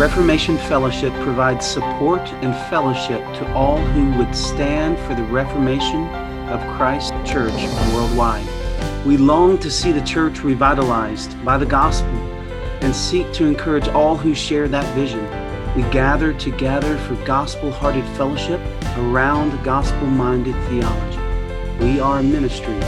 Reformation 0.00 0.56
Fellowship 0.56 1.12
provides 1.20 1.66
support 1.66 2.22
and 2.40 2.54
fellowship 2.70 3.20
to 3.34 3.52
all 3.52 3.76
who 3.76 4.16
would 4.16 4.34
stand 4.34 4.98
for 5.00 5.14
the 5.14 5.24
reformation 5.24 6.06
of 6.48 6.58
Christ 6.78 7.12
Church 7.26 7.52
worldwide. 7.92 8.46
We 9.04 9.18
long 9.18 9.58
to 9.58 9.70
see 9.70 9.92
the 9.92 10.00
church 10.00 10.42
revitalized 10.42 11.44
by 11.44 11.58
the 11.58 11.66
gospel 11.66 12.16
and 12.80 12.96
seek 12.96 13.30
to 13.34 13.44
encourage 13.44 13.88
all 13.88 14.16
who 14.16 14.34
share 14.34 14.68
that 14.68 14.94
vision. 14.94 15.22
We 15.76 15.82
gather 15.90 16.32
together 16.32 16.96
for 17.00 17.14
gospel 17.26 17.70
hearted 17.70 18.06
fellowship 18.16 18.62
around 18.96 19.62
gospel 19.62 20.06
minded 20.06 20.54
theology. 20.70 21.84
We 21.84 22.00
are 22.00 22.20
a 22.20 22.22
ministry 22.22 22.80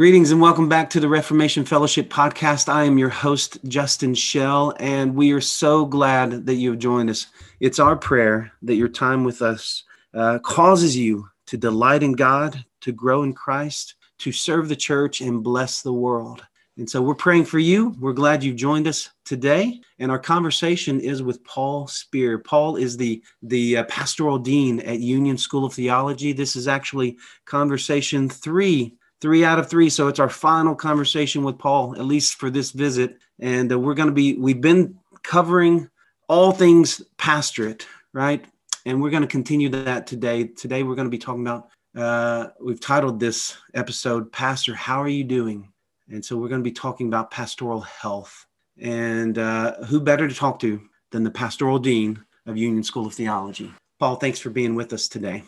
Greetings 0.00 0.30
and 0.30 0.40
welcome 0.40 0.66
back 0.66 0.88
to 0.88 0.98
the 0.98 1.10
Reformation 1.10 1.62
Fellowship 1.62 2.08
podcast. 2.08 2.72
I 2.72 2.84
am 2.84 2.96
your 2.96 3.10
host, 3.10 3.58
Justin 3.68 4.14
Shell, 4.14 4.72
and 4.80 5.14
we 5.14 5.30
are 5.32 5.42
so 5.42 5.84
glad 5.84 6.46
that 6.46 6.54
you 6.54 6.70
have 6.70 6.78
joined 6.78 7.10
us. 7.10 7.26
It's 7.60 7.78
our 7.78 7.96
prayer 7.96 8.50
that 8.62 8.76
your 8.76 8.88
time 8.88 9.24
with 9.24 9.42
us 9.42 9.84
uh, 10.14 10.38
causes 10.38 10.96
you 10.96 11.28
to 11.48 11.58
delight 11.58 12.02
in 12.02 12.12
God, 12.12 12.64
to 12.80 12.92
grow 12.92 13.24
in 13.24 13.34
Christ, 13.34 13.96
to 14.20 14.32
serve 14.32 14.70
the 14.70 14.74
church, 14.74 15.20
and 15.20 15.44
bless 15.44 15.82
the 15.82 15.92
world. 15.92 16.46
And 16.78 16.88
so 16.88 17.02
we're 17.02 17.14
praying 17.14 17.44
for 17.44 17.58
you. 17.58 17.94
We're 18.00 18.14
glad 18.14 18.42
you've 18.42 18.56
joined 18.56 18.88
us 18.88 19.10
today. 19.26 19.82
And 19.98 20.10
our 20.10 20.18
conversation 20.18 20.98
is 20.98 21.22
with 21.22 21.44
Paul 21.44 21.86
Spear. 21.88 22.38
Paul 22.38 22.76
is 22.76 22.96
the, 22.96 23.22
the 23.42 23.76
uh, 23.76 23.84
pastoral 23.84 24.38
dean 24.38 24.80
at 24.80 25.00
Union 25.00 25.36
School 25.36 25.66
of 25.66 25.74
Theology. 25.74 26.32
This 26.32 26.56
is 26.56 26.68
actually 26.68 27.18
conversation 27.44 28.30
three, 28.30 28.96
three 29.20 29.44
out 29.44 29.58
of 29.58 29.68
three. 29.68 29.90
So 29.90 30.08
it's 30.08 30.18
our 30.18 30.28
final 30.28 30.74
conversation 30.74 31.44
with 31.44 31.58
Paul, 31.58 31.94
at 31.96 32.04
least 32.04 32.34
for 32.34 32.50
this 32.50 32.70
visit. 32.70 33.18
And 33.38 33.72
uh, 33.72 33.78
we're 33.78 33.94
going 33.94 34.08
to 34.08 34.14
be, 34.14 34.34
we've 34.34 34.60
been 34.60 34.98
covering 35.22 35.90
all 36.28 36.52
things 36.52 37.02
pastorate, 37.18 37.86
right? 38.12 38.44
And 38.86 39.02
we're 39.02 39.10
going 39.10 39.22
to 39.22 39.28
continue 39.28 39.68
that 39.70 40.06
today. 40.06 40.44
Today, 40.44 40.82
we're 40.82 40.94
going 40.94 41.06
to 41.06 41.10
be 41.10 41.18
talking 41.18 41.46
about, 41.46 41.68
uh, 41.94 42.50
we've 42.60 42.80
titled 42.80 43.20
this 43.20 43.56
episode, 43.74 44.32
Pastor, 44.32 44.74
How 44.74 45.02
Are 45.02 45.08
You 45.08 45.24
Doing? 45.24 45.72
And 46.08 46.24
so 46.24 46.36
we're 46.36 46.48
going 46.48 46.62
to 46.62 46.68
be 46.68 46.72
talking 46.72 47.06
about 47.06 47.30
pastoral 47.30 47.80
health. 47.80 48.46
And 48.80 49.38
uh, 49.38 49.84
who 49.84 50.00
better 50.00 50.26
to 50.26 50.34
talk 50.34 50.58
to 50.60 50.80
than 51.10 51.24
the 51.24 51.30
pastoral 51.30 51.78
dean 51.78 52.24
of 52.46 52.56
Union 52.56 52.82
School 52.82 53.06
of 53.06 53.14
Theology? 53.14 53.70
Paul, 53.98 54.16
thanks 54.16 54.38
for 54.38 54.50
being 54.50 54.74
with 54.74 54.92
us 54.92 55.08
today. 55.08 55.44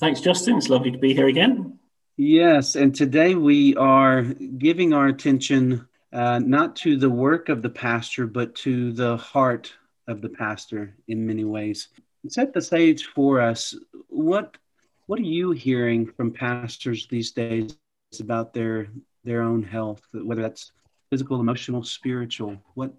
Thanks, 0.00 0.20
Justin. 0.20 0.56
It's 0.56 0.68
lovely 0.68 0.90
to 0.90 0.98
be 0.98 1.14
here 1.14 1.28
again. 1.28 1.79
Yes, 2.22 2.76
and 2.76 2.94
today 2.94 3.34
we 3.34 3.74
are 3.76 4.24
giving 4.24 4.92
our 4.92 5.06
attention 5.06 5.88
uh, 6.12 6.38
not 6.38 6.76
to 6.76 6.98
the 6.98 7.08
work 7.08 7.48
of 7.48 7.62
the 7.62 7.70
pastor, 7.70 8.26
but 8.26 8.54
to 8.56 8.92
the 8.92 9.16
heart 9.16 9.72
of 10.06 10.20
the 10.20 10.28
pastor 10.28 10.94
in 11.08 11.26
many 11.26 11.44
ways. 11.44 11.88
Set 12.28 12.52
the 12.52 12.60
stage 12.60 13.06
for 13.06 13.40
us. 13.40 13.74
What 14.08 14.58
what 15.06 15.18
are 15.18 15.22
you 15.22 15.52
hearing 15.52 16.12
from 16.12 16.30
pastors 16.30 17.06
these 17.06 17.30
days 17.30 17.78
about 18.20 18.52
their 18.52 18.88
their 19.24 19.40
own 19.40 19.62
health, 19.62 20.02
whether 20.12 20.42
that's 20.42 20.72
physical, 21.08 21.40
emotional, 21.40 21.82
spiritual? 21.82 22.58
What 22.74 22.92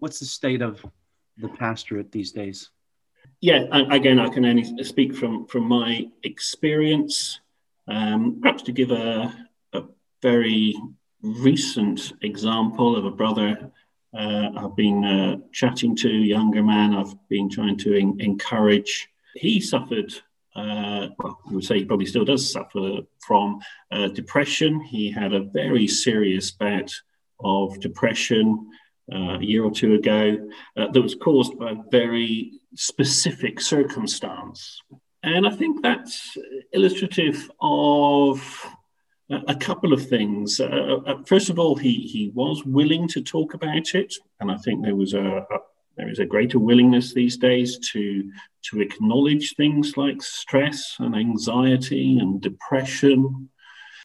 what's 0.00 0.18
the 0.18 0.26
state 0.26 0.60
of 0.60 0.84
the 1.38 1.48
pastorate 1.48 2.12
these 2.12 2.30
days? 2.30 2.68
Yeah, 3.40 3.64
again, 3.90 4.18
I 4.18 4.28
can 4.28 4.44
only 4.44 4.84
speak 4.84 5.16
from 5.16 5.46
from 5.46 5.64
my 5.64 6.10
experience. 6.24 7.40
Um, 7.88 8.40
perhaps 8.40 8.62
to 8.64 8.72
give 8.72 8.90
a, 8.90 9.32
a 9.72 9.82
very 10.22 10.74
recent 11.22 12.12
example 12.22 12.96
of 12.96 13.04
a 13.04 13.10
brother 13.10 13.70
uh, 14.16 14.48
I've 14.56 14.76
been 14.76 15.04
uh, 15.04 15.36
chatting 15.52 15.94
to, 15.96 16.08
younger 16.08 16.62
man 16.62 16.94
I've 16.94 17.14
been 17.28 17.50
trying 17.50 17.76
to 17.78 17.98
en- 17.98 18.16
encourage. 18.18 19.08
He 19.34 19.60
suffered 19.60 20.12
uh, 20.56 21.08
well, 21.18 21.38
I 21.46 21.52
would 21.52 21.64
say 21.64 21.78
he 21.78 21.84
probably 21.84 22.06
still 22.06 22.24
does 22.24 22.50
suffer 22.50 23.00
from 23.18 23.60
uh, 23.92 24.08
depression. 24.08 24.80
He 24.80 25.10
had 25.10 25.34
a 25.34 25.40
very 25.42 25.86
serious 25.86 26.50
bout 26.50 26.90
of 27.40 27.78
depression 27.80 28.70
uh, 29.12 29.38
a 29.38 29.42
year 29.42 29.62
or 29.64 29.70
two 29.70 29.94
ago 29.94 30.48
uh, 30.76 30.86
that 30.90 31.02
was 31.02 31.14
caused 31.14 31.58
by 31.58 31.72
a 31.72 31.82
very 31.90 32.52
specific 32.74 33.60
circumstance. 33.60 34.80
And 35.26 35.44
I 35.44 35.50
think 35.50 35.82
that's 35.82 36.38
illustrative 36.72 37.50
of 37.60 38.64
a 39.28 39.56
couple 39.56 39.92
of 39.92 40.08
things. 40.08 40.60
Uh, 40.60 40.98
uh, 41.04 41.22
first 41.26 41.50
of 41.50 41.58
all, 41.58 41.74
he, 41.74 41.94
he 41.94 42.30
was 42.32 42.64
willing 42.64 43.08
to 43.08 43.20
talk 43.20 43.52
about 43.52 43.94
it. 43.96 44.14
And 44.38 44.52
I 44.52 44.56
think 44.58 44.84
there 44.84 44.94
was 44.94 45.14
a, 45.14 45.44
a 45.50 45.58
there 45.96 46.10
is 46.10 46.18
a 46.18 46.26
greater 46.26 46.58
willingness 46.58 47.12
these 47.12 47.36
days 47.38 47.78
to 47.90 48.30
to 48.66 48.80
acknowledge 48.80 49.54
things 49.54 49.96
like 49.96 50.22
stress 50.22 50.94
and 51.00 51.16
anxiety 51.16 52.18
and 52.18 52.40
depression. 52.40 53.48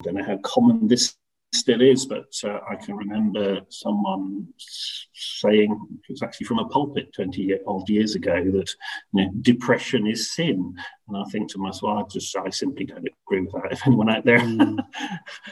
I 0.00 0.04
don't 0.04 0.14
know 0.14 0.24
how 0.24 0.38
common 0.38 0.88
this 0.88 1.14
still 1.54 1.82
is, 1.82 2.06
but 2.06 2.32
uh, 2.44 2.60
I 2.68 2.76
can 2.76 2.96
remember 2.96 3.60
someone 3.68 4.48
saying, 4.58 5.78
it 6.08 6.12
was 6.12 6.22
actually 6.22 6.46
from 6.46 6.60
a 6.60 6.68
pulpit 6.68 7.12
20 7.12 7.58
odd 7.66 7.88
years 7.88 8.14
ago, 8.14 8.42
that 8.42 8.74
you 9.12 9.24
know, 9.24 9.30
depression 9.42 10.06
is 10.06 10.34
sin. 10.34 10.74
And 11.08 11.16
I 11.16 11.24
think 11.30 11.50
to 11.52 11.58
myself, 11.58 12.06
I 12.06 12.08
just, 12.08 12.34
I 12.36 12.48
simply 12.50 12.86
don't 12.86 13.06
agree 13.26 13.42
with 13.42 13.52
that. 13.52 13.72
If 13.72 13.86
anyone 13.86 14.10
out 14.10 14.24
there 14.24 14.38
mm. 14.38 14.78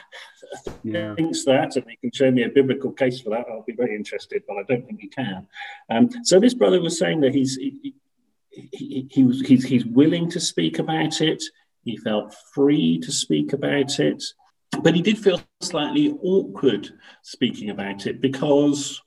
yeah. 0.83 1.13
thinks 1.15 1.45
that 1.45 1.75
and 1.75 1.85
they 1.85 1.97
can 1.97 2.11
show 2.11 2.31
me 2.31 2.43
a 2.43 2.49
biblical 2.49 2.91
case 2.91 3.21
for 3.21 3.29
that, 3.29 3.45
I'll 3.49 3.63
be 3.63 3.73
very 3.73 3.95
interested, 3.95 4.43
but 4.47 4.57
I 4.57 4.63
don't 4.63 4.85
think 4.85 5.01
he 5.01 5.07
can. 5.07 5.47
Um, 5.89 6.09
so 6.23 6.39
this 6.39 6.55
brother 6.55 6.81
was 6.81 6.97
saying 6.97 7.21
that 7.21 7.35
he's, 7.35 7.57
he, 7.57 7.93
he, 8.49 9.07
he 9.09 9.23
was, 9.23 9.41
he's, 9.41 9.65
he's 9.65 9.85
willing 9.85 10.29
to 10.31 10.39
speak 10.39 10.79
about 10.79 11.21
it. 11.21 11.43
He 11.83 11.97
felt 11.97 12.35
free 12.53 12.99
to 12.99 13.11
speak 13.11 13.53
about 13.53 13.99
it 13.99 14.23
but 14.83 14.95
he 14.95 15.01
did 15.01 15.17
feel 15.17 15.41
slightly 15.61 16.17
awkward 16.21 16.89
speaking 17.21 17.69
about 17.69 18.07
it 18.07 18.21
because 18.21 19.01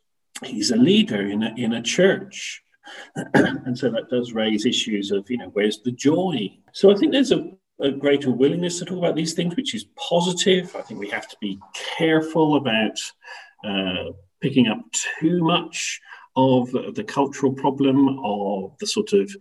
he's 0.44 0.70
a 0.70 0.76
leader 0.76 1.26
in 1.26 1.42
a, 1.42 1.54
in 1.56 1.74
a 1.74 1.82
church. 1.82 2.62
and 3.34 3.78
so 3.78 3.90
that 3.90 4.10
does 4.10 4.32
raise 4.32 4.66
issues 4.66 5.10
of, 5.10 5.28
you 5.30 5.38
know, 5.38 5.50
where's 5.52 5.80
the 5.82 5.92
joy? 5.92 6.50
So 6.72 6.92
I 6.92 6.96
think 6.96 7.12
there's 7.12 7.32
a, 7.32 7.50
a 7.80 7.90
greater 7.90 8.30
willingness 8.30 8.78
to 8.78 8.84
talk 8.84 8.98
about 8.98 9.16
these 9.16 9.32
things, 9.32 9.56
which 9.56 9.74
is 9.74 9.86
positive. 9.96 10.74
I 10.76 10.82
think 10.82 11.00
we 11.00 11.08
have 11.10 11.28
to 11.28 11.36
be 11.40 11.58
careful 11.96 12.56
about 12.56 12.98
uh, 13.64 14.12
picking 14.40 14.68
up 14.68 14.80
too 15.20 15.42
much 15.42 16.00
of 16.36 16.70
the 16.72 17.04
cultural 17.06 17.52
problem 17.52 18.18
of 18.22 18.76
the 18.78 18.86
sort 18.86 19.12
of 19.12 19.34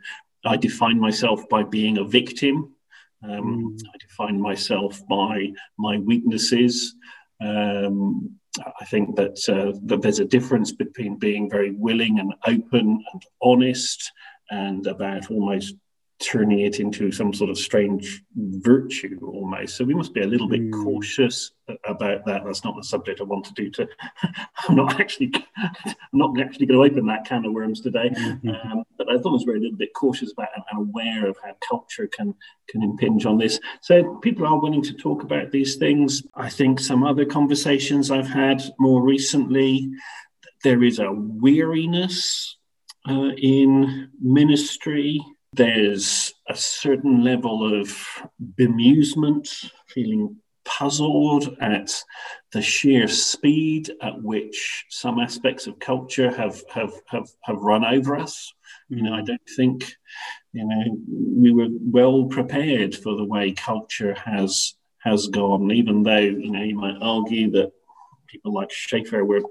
I 0.45 0.57
define 0.57 0.99
myself 0.99 1.47
by 1.49 1.63
being 1.63 1.97
a 1.97 2.03
victim 2.03 2.75
um, 3.23 3.75
mm. 3.77 3.79
I 3.93 3.97
define 3.99 4.39
myself 4.39 5.01
by 5.07 5.51
my 5.77 5.97
weaknesses. 5.99 6.95
Um, 7.41 8.39
I 8.79 8.85
think 8.85 9.15
that, 9.15 9.39
uh, 9.49 9.77
that 9.85 10.01
there's 10.01 10.19
a 10.19 10.25
difference 10.25 10.71
between 10.71 11.17
being 11.17 11.49
very 11.49 11.71
willing 11.71 12.19
and 12.19 12.33
open 12.45 13.03
and 13.13 13.23
honest 13.41 14.11
and 14.51 14.85
about 14.85 15.31
almost 15.31 15.75
turning 16.19 16.61
it 16.61 16.79
into 16.79 17.11
some 17.11 17.33
sort 17.33 17.49
of 17.49 17.57
strange 17.57 18.23
virtue 18.35 19.19
almost. 19.23 19.75
So 19.75 19.83
we 19.83 19.93
must 19.93 20.13
be 20.13 20.21
a 20.21 20.27
little 20.27 20.47
bit 20.47 20.61
mm. 20.61 20.83
cautious 20.83 21.51
about 21.85 22.25
that. 22.25 22.43
That's 22.45 22.63
not 22.63 22.75
the 22.75 22.83
subject 22.83 23.19
I 23.19 23.23
want 23.23 23.45
to 23.45 23.53
do. 23.53 23.69
To 23.71 23.87
I'm 24.69 24.75
not 24.75 24.99
actually 24.99 25.31
I'm 25.57 25.95
not 26.13 26.39
actually 26.39 26.67
going 26.67 26.79
to 26.79 26.91
open 26.91 27.07
that 27.07 27.25
can 27.25 27.45
of 27.45 27.53
worms 27.53 27.81
today. 27.81 28.09
Mm-hmm. 28.15 28.49
Um, 28.49 28.83
but 29.03 29.13
I 29.13 29.19
thought 29.19 29.33
was 29.33 29.43
very 29.43 29.59
a 29.59 29.61
little 29.61 29.77
bit 29.77 29.93
cautious 29.93 30.31
about 30.31 30.49
and 30.55 30.79
aware 30.79 31.27
of 31.27 31.37
how 31.43 31.55
culture 31.67 32.07
can 32.07 32.35
can 32.69 32.83
impinge 32.83 33.25
on 33.25 33.37
this. 33.37 33.59
So 33.81 34.15
people 34.17 34.45
are 34.45 34.59
willing 34.59 34.83
to 34.83 34.93
talk 34.93 35.23
about 35.23 35.51
these 35.51 35.75
things. 35.75 36.23
I 36.35 36.49
think 36.49 36.79
some 36.79 37.03
other 37.03 37.25
conversations 37.25 38.11
I've 38.11 38.27
had 38.27 38.63
more 38.79 39.01
recently, 39.01 39.91
there 40.63 40.83
is 40.83 40.99
a 40.99 41.11
weariness 41.11 42.57
uh, 43.09 43.31
in 43.37 44.09
ministry 44.21 45.19
there's 45.55 46.33
a 46.49 46.55
certain 46.55 47.23
level 47.23 47.79
of 47.79 47.95
bemusement, 48.59 49.69
feeling 49.87 50.37
puzzled 50.65 51.57
at 51.59 52.03
the 52.51 52.61
sheer 52.61 53.07
speed 53.07 53.91
at 54.01 54.21
which 54.21 54.85
some 54.89 55.19
aspects 55.19 55.67
of 55.67 55.79
culture 55.79 56.31
have 56.31 56.61
have 56.69 56.93
have, 57.07 57.29
have 57.43 57.57
run 57.57 57.85
over 57.85 58.15
us. 58.15 58.53
You 58.89 59.03
know, 59.03 59.13
I 59.13 59.21
don't 59.21 59.49
think 59.55 59.95
you 60.53 60.65
know 60.65 60.97
we 61.07 61.51
were 61.51 61.69
well 61.69 62.25
prepared 62.25 62.95
for 62.95 63.15
the 63.15 63.25
way 63.25 63.51
culture 63.51 64.13
has 64.13 64.75
has 64.99 65.27
gone, 65.27 65.71
even 65.71 66.03
though 66.03 66.17
you 66.17 66.51
know 66.51 66.63
you 66.63 66.75
might 66.75 66.97
argue 67.01 67.51
that 67.51 67.71
people 68.27 68.53
like 68.53 68.71
Schaeffer 68.71 69.23
were 69.23 69.41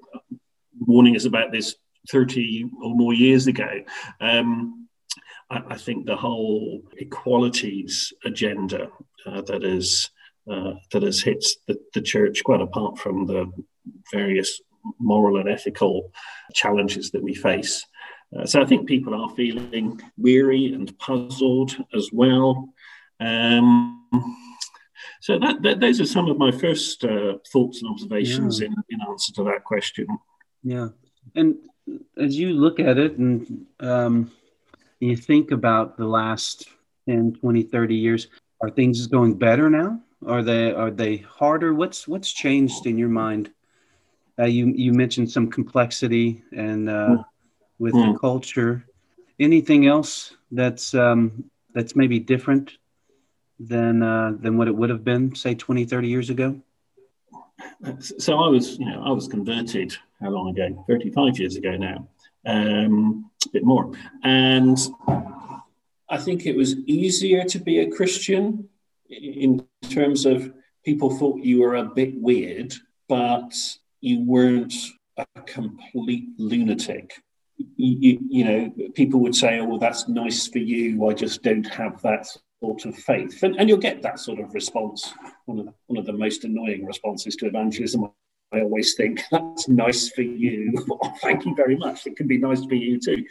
warning 0.81 1.17
us 1.17 1.25
about 1.25 1.53
this 1.53 1.77
30 2.11 2.71
or 2.83 2.95
more 2.95 3.15
years 3.15 3.47
ago. 3.47 3.83
Um, 4.21 4.89
I, 5.51 5.63
I 5.71 5.77
think 5.77 6.07
the 6.07 6.17
whole 6.17 6.83
equalities 6.97 8.13
agenda 8.25 8.89
uh, 9.27 9.43
that 9.43 9.63
is 9.63 10.11
uh, 10.51 10.73
that 10.93 11.03
has 11.03 11.23
hit 11.23 11.45
the, 11.67 11.79
the, 11.95 12.01
church, 12.01 12.43
quite 12.45 12.61
apart 12.61 12.99
from 12.99 13.27
the 13.27 13.51
various 14.13 14.61
moral 14.99 15.39
and 15.39 15.49
ethical 15.49 16.11
challenges 16.55 17.11
that 17.11 17.23
we 17.23 17.35
face. 17.35 17.85
Uh, 18.37 18.47
so 18.47 18.61
I 18.61 18.65
think 18.65 18.89
people 18.89 19.15
are 19.15 19.35
feeling 19.37 20.01
weary 20.17 20.73
and 20.73 20.97
puzzled 20.99 21.77
as 21.95 22.11
well. 22.13 22.69
Um, 23.21 23.99
so 25.21 25.39
that, 25.39 25.63
that, 25.63 25.81
those 25.81 26.01
are 26.01 26.07
some 26.07 26.29
of 26.29 26.39
my 26.39 26.51
first 26.51 27.05
uh, 27.05 27.35
thoughts 27.53 27.83
and 27.83 27.91
observations 27.91 28.61
yeah. 28.61 28.67
in, 28.67 28.75
in 28.91 29.01
answer 29.09 29.33
to 29.35 29.45
that 29.45 29.65
question. 29.65 30.07
Yeah, 30.65 30.89
and 31.37 31.57
as 32.17 32.37
you 32.37 32.51
look 32.53 32.81
at 32.81 32.99
it 32.99 33.19
and 33.19 33.67
um, 33.81 34.31
you 35.01 35.17
think 35.17 35.51
about 35.51 35.97
the 35.97 36.07
last 36.07 36.69
10, 37.09 37.35
20, 37.35 37.63
30 37.63 37.95
years, 37.95 38.29
are 38.61 38.71
things 38.71 39.07
going 39.07 39.35
better 39.35 39.69
now? 39.69 40.01
Are 40.27 40.43
they 40.43 40.73
are 40.73 40.91
they 40.91 41.19
harder? 41.19 41.75
What's 41.75 42.07
what's 42.07 42.33
changed 42.33 42.87
in 42.87 42.99
your 42.99 43.09
mind? 43.09 43.51
Uh, 44.39 44.47
you 44.47 44.73
you 44.75 44.93
mentioned 44.93 45.31
some 45.31 45.51
complexity 45.51 46.43
and 46.53 46.89
uh, 46.89 47.09
mm. 47.09 47.25
with 47.79 47.95
mm. 47.95 48.13
the 48.13 48.19
culture. 48.19 48.85
Anything 49.39 49.87
else 49.87 50.35
that's 50.51 50.95
um, 50.95 51.45
that's 51.75 51.97
maybe 51.97 52.19
different 52.19 52.79
than 53.59 54.03
uh, 54.03 54.33
than 54.39 54.57
what 54.57 54.69
it 54.69 54.75
would 54.75 54.91
have 54.91 55.05
been, 55.05 55.35
say, 55.35 55.55
20, 55.55 55.85
30 55.85 56.09
years 56.09 56.31
ago? 56.31 56.61
So 58.01 58.39
I 58.39 58.49
was, 58.49 58.79
you 58.79 58.87
know, 58.87 59.03
I 59.05 59.11
was 59.11 59.29
converted 59.29 59.97
how 60.21 60.31
long 60.31 60.51
ago? 60.51 60.85
35 60.89 61.39
years 61.39 61.57
ago 61.57 61.77
now, 61.77 62.09
um, 62.47 63.31
a 63.45 63.49
bit 63.51 63.65
more. 63.65 63.93
And 64.23 64.79
I 66.09 66.19
think 66.19 66.47
it 66.47 66.57
was 66.57 66.77
easier 66.87 67.45
to 67.45 67.59
be 67.59 67.81
a 67.81 67.91
Christian 67.91 68.69
in 69.13 69.67
terms 69.91 70.27
of 70.27 70.53
people 70.85 71.17
thought 71.17 71.45
you 71.45 71.61
were 71.61 71.77
a 71.77 71.85
bit 71.85 72.15
weird, 72.21 72.75
but 73.09 73.53
you 74.01 74.25
weren't 74.25 74.75
a 75.17 75.27
complete 75.43 76.29
lunatic. 76.39 77.13
You, 77.77 78.19
you, 78.29 78.45
know, 78.45 78.73
people 78.95 79.21
would 79.21 79.35
say, 79.35 79.61
"Oh, 79.61 79.67
well, 79.67 79.79
that's 79.79 80.09
nice 80.09 80.49
for 80.49 80.59
you. 80.59 81.07
I 81.09 81.13
just 81.13 81.43
don't 81.43 81.67
have 81.69 82.01
that 82.03 82.27
sort 82.61 82.87
of 82.87 82.97
faith," 82.97 83.43
and, 83.43 83.57
and 83.57 83.69
you'll 83.69 83.79
get 83.79 84.03
that 84.03 84.19
sort 84.19 84.41
of 84.41 84.53
response. 84.55 85.13
One 85.45 85.61
of 85.61 85.67
the, 85.67 85.75
one 85.87 85.99
of 85.99 86.07
the 86.07 86.13
most 86.13 86.45
annoying 86.45 86.85
responses 86.85 87.37
to 87.37 87.47
evangelism. 87.47 88.11
I 88.53 88.61
always 88.61 88.95
think 88.95 89.23
that's 89.31 89.69
nice 89.69 90.11
for 90.11 90.23
you. 90.23 90.75
thank 91.23 91.45
you 91.45 91.55
very 91.55 91.77
much. 91.77 92.07
It 92.07 92.17
can 92.17 92.27
be 92.27 92.39
nice 92.39 92.65
for 92.65 92.75
you 92.75 92.99
too, 92.99 93.25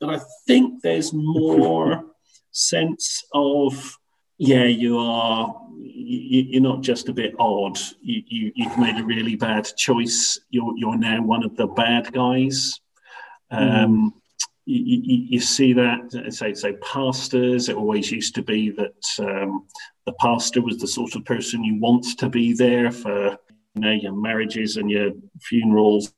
but 0.00 0.10
I 0.10 0.20
think 0.46 0.82
there's 0.82 1.12
more 1.14 2.04
sense 2.50 3.24
of 3.32 3.96
yeah, 4.38 4.64
you 4.64 4.98
are. 4.98 5.58
You, 5.78 6.58
are 6.58 6.62
not 6.62 6.80
just 6.80 7.08
a 7.08 7.12
bit 7.12 7.34
odd. 7.38 7.78
You, 8.00 8.22
you 8.26 8.52
you've 8.54 8.78
made 8.78 8.98
a 8.98 9.04
really 9.04 9.36
bad 9.36 9.68
choice. 9.76 10.38
You're 10.50 10.72
you're 10.76 10.98
now 10.98 11.22
one 11.22 11.44
of 11.44 11.56
the 11.56 11.66
bad 11.66 12.12
guys. 12.12 12.80
Um, 13.50 14.12
mm. 14.12 14.20
you, 14.64 15.00
you, 15.04 15.26
you, 15.30 15.40
see 15.40 15.72
that 15.74 16.30
say 16.30 16.54
say 16.54 16.74
pastors. 16.82 17.68
It 17.68 17.76
always 17.76 18.10
used 18.10 18.34
to 18.36 18.42
be 18.42 18.70
that 18.70 19.04
um, 19.18 19.66
the 20.06 20.12
pastor 20.14 20.62
was 20.62 20.78
the 20.78 20.88
sort 20.88 21.14
of 21.14 21.24
person 21.24 21.64
you 21.64 21.78
want 21.78 22.18
to 22.18 22.28
be 22.28 22.54
there 22.54 22.90
for 22.90 23.36
you 23.74 23.80
know 23.80 23.92
your 23.92 24.14
marriages 24.14 24.76
and 24.76 24.90
your 24.90 25.12
funerals 25.40 26.12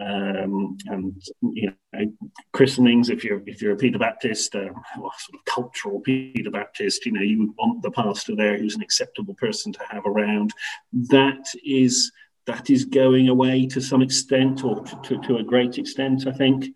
um, 0.00 0.76
and 0.86 1.22
you 1.42 1.72
know 1.92 2.12
christenings 2.52 3.10
if 3.10 3.22
you're 3.24 3.42
if 3.46 3.60
you're 3.60 3.74
a 3.74 3.76
paedobaptist, 3.76 4.54
uh, 4.54 4.72
well, 4.98 5.12
sort 5.18 5.38
of 5.38 5.44
cultural 5.44 6.02
paedobaptist, 6.02 7.04
you 7.04 7.12
know 7.12 7.20
you 7.20 7.38
would 7.40 7.56
want 7.58 7.82
the 7.82 7.90
pastor 7.90 8.34
there 8.34 8.58
who's 8.58 8.74
an 8.74 8.82
acceptable 8.82 9.34
person 9.34 9.72
to 9.72 9.80
have 9.90 10.04
around. 10.06 10.52
That 10.92 11.44
is 11.64 12.10
that 12.46 12.70
is 12.70 12.84
going 12.84 13.28
away 13.28 13.66
to 13.66 13.80
some 13.80 14.02
extent, 14.02 14.64
or 14.64 14.82
to, 14.82 15.00
to, 15.02 15.20
to 15.22 15.36
a 15.36 15.44
great 15.44 15.78
extent, 15.78 16.26
I 16.26 16.32
think. 16.32 16.66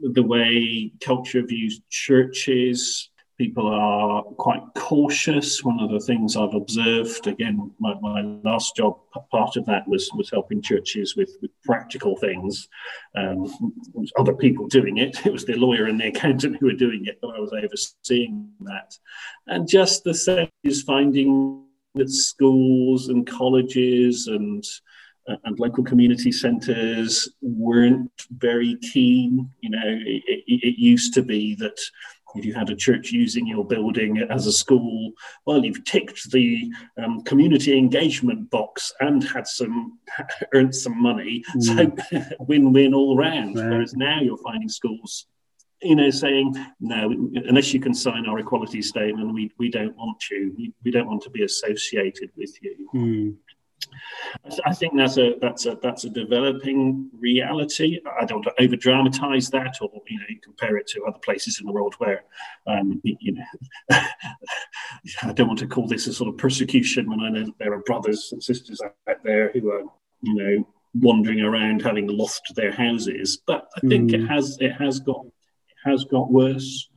The 0.00 0.22
way 0.22 0.92
culture 1.00 1.42
views 1.42 1.80
churches, 1.90 3.10
people 3.40 3.66
are 3.68 4.22
quite 4.36 4.62
cautious. 4.76 5.64
One 5.64 5.80
of 5.80 5.90
the 5.90 5.98
things 5.98 6.36
I've 6.36 6.52
observed, 6.52 7.26
again, 7.26 7.70
my, 7.78 7.94
my 8.02 8.20
last 8.44 8.76
job, 8.76 8.98
part 9.30 9.56
of 9.56 9.64
that 9.64 9.88
was, 9.88 10.10
was 10.14 10.28
helping 10.28 10.60
churches 10.60 11.16
with, 11.16 11.30
with 11.40 11.50
practical 11.64 12.18
things. 12.18 12.68
Um, 13.14 13.50
other 14.18 14.34
people 14.34 14.66
doing 14.66 14.98
it. 14.98 15.26
It 15.30 15.32
was 15.32 15.46
the 15.46 15.54
lawyer 15.54 15.86
and 15.86 15.98
the 15.98 16.08
accountant 16.08 16.58
who 16.60 16.66
were 16.66 16.84
doing 16.86 17.06
it, 17.06 17.18
but 17.22 17.34
I 17.34 17.40
was 17.40 17.52
overseeing 17.54 18.50
that. 18.60 18.98
And 19.46 19.66
just 19.66 20.04
the 20.04 20.12
same 20.12 20.50
is 20.62 20.82
finding 20.82 21.64
that 21.94 22.10
schools 22.10 23.08
and 23.08 23.26
colleges 23.26 24.26
and 24.26 24.62
and 25.44 25.58
local 25.60 25.84
community 25.84 26.32
centres 26.32 27.28
weren't 27.40 28.10
very 28.30 28.76
keen. 28.92 29.48
You 29.60 29.70
know, 29.70 29.82
it, 29.84 30.22
it, 30.26 30.60
it 30.68 30.78
used 30.78 31.14
to 31.14 31.22
be 31.22 31.54
that 31.56 31.78
if 32.34 32.44
you 32.44 32.54
had 32.54 32.70
a 32.70 32.76
church 32.76 33.10
using 33.10 33.46
your 33.46 33.64
building 33.64 34.18
as 34.30 34.46
a 34.46 34.52
school, 34.52 35.12
well, 35.46 35.64
you've 35.64 35.84
ticked 35.84 36.30
the 36.30 36.70
um, 37.02 37.22
community 37.22 37.76
engagement 37.76 38.50
box 38.50 38.92
and 39.00 39.22
had 39.24 39.46
some 39.46 39.98
earned 40.54 40.74
some 40.74 41.00
money. 41.00 41.44
Mm. 41.56 41.62
So 42.10 42.36
win-win 42.40 42.94
all 42.94 43.16
round. 43.16 43.56
Right. 43.56 43.68
Whereas 43.68 43.94
now 43.94 44.20
you're 44.20 44.38
finding 44.38 44.68
schools, 44.68 45.26
you 45.82 45.96
know, 45.96 46.10
saying 46.10 46.54
no, 46.80 47.10
unless 47.46 47.72
you 47.72 47.80
can 47.80 47.94
sign 47.94 48.26
our 48.26 48.38
equality 48.38 48.82
statement, 48.82 49.32
we 49.32 49.50
we 49.58 49.70
don't 49.70 49.96
want 49.96 50.30
you. 50.30 50.54
We, 50.56 50.72
we 50.84 50.90
don't 50.90 51.06
want 51.06 51.22
to 51.22 51.30
be 51.30 51.44
associated 51.44 52.30
with 52.36 52.52
you. 52.62 52.88
Mm. 52.94 53.36
I 54.64 54.74
think 54.74 54.96
that's 54.96 55.18
a 55.18 55.34
that's 55.40 55.66
a 55.66 55.78
that's 55.82 56.04
a 56.04 56.10
developing 56.10 57.10
reality. 57.18 58.00
I 58.20 58.24
don't 58.24 58.46
over 58.58 58.76
dramatize 58.76 59.50
that, 59.50 59.78
or 59.80 59.90
you 60.08 60.18
know, 60.18 60.26
compare 60.42 60.76
it 60.76 60.86
to 60.88 61.04
other 61.04 61.18
places 61.18 61.60
in 61.60 61.66
the 61.66 61.72
world 61.72 61.94
where, 61.98 62.24
um, 62.66 63.00
you 63.02 63.32
know, 63.32 63.44
I 63.90 65.32
don't 65.32 65.48
want 65.48 65.58
to 65.60 65.66
call 65.66 65.86
this 65.86 66.06
a 66.06 66.12
sort 66.12 66.28
of 66.28 66.38
persecution 66.38 67.08
when 67.08 67.20
I 67.20 67.30
know 67.30 67.52
there 67.58 67.72
are 67.72 67.80
brothers 67.80 68.30
and 68.32 68.42
sisters 68.42 68.80
out 68.82 69.24
there 69.24 69.50
who 69.52 69.70
are, 69.70 69.84
you 70.22 70.34
know, 70.34 70.68
wandering 70.94 71.40
around 71.40 71.82
having 71.82 72.06
lost 72.06 72.52
their 72.54 72.72
houses. 72.72 73.42
But 73.46 73.68
I 73.76 73.80
think 73.80 74.10
mm. 74.10 74.22
it 74.22 74.26
has 74.28 74.58
it 74.60 74.72
has 74.72 75.00
got 75.00 75.24
has 75.84 76.04
got 76.04 76.30
worse. 76.30 76.88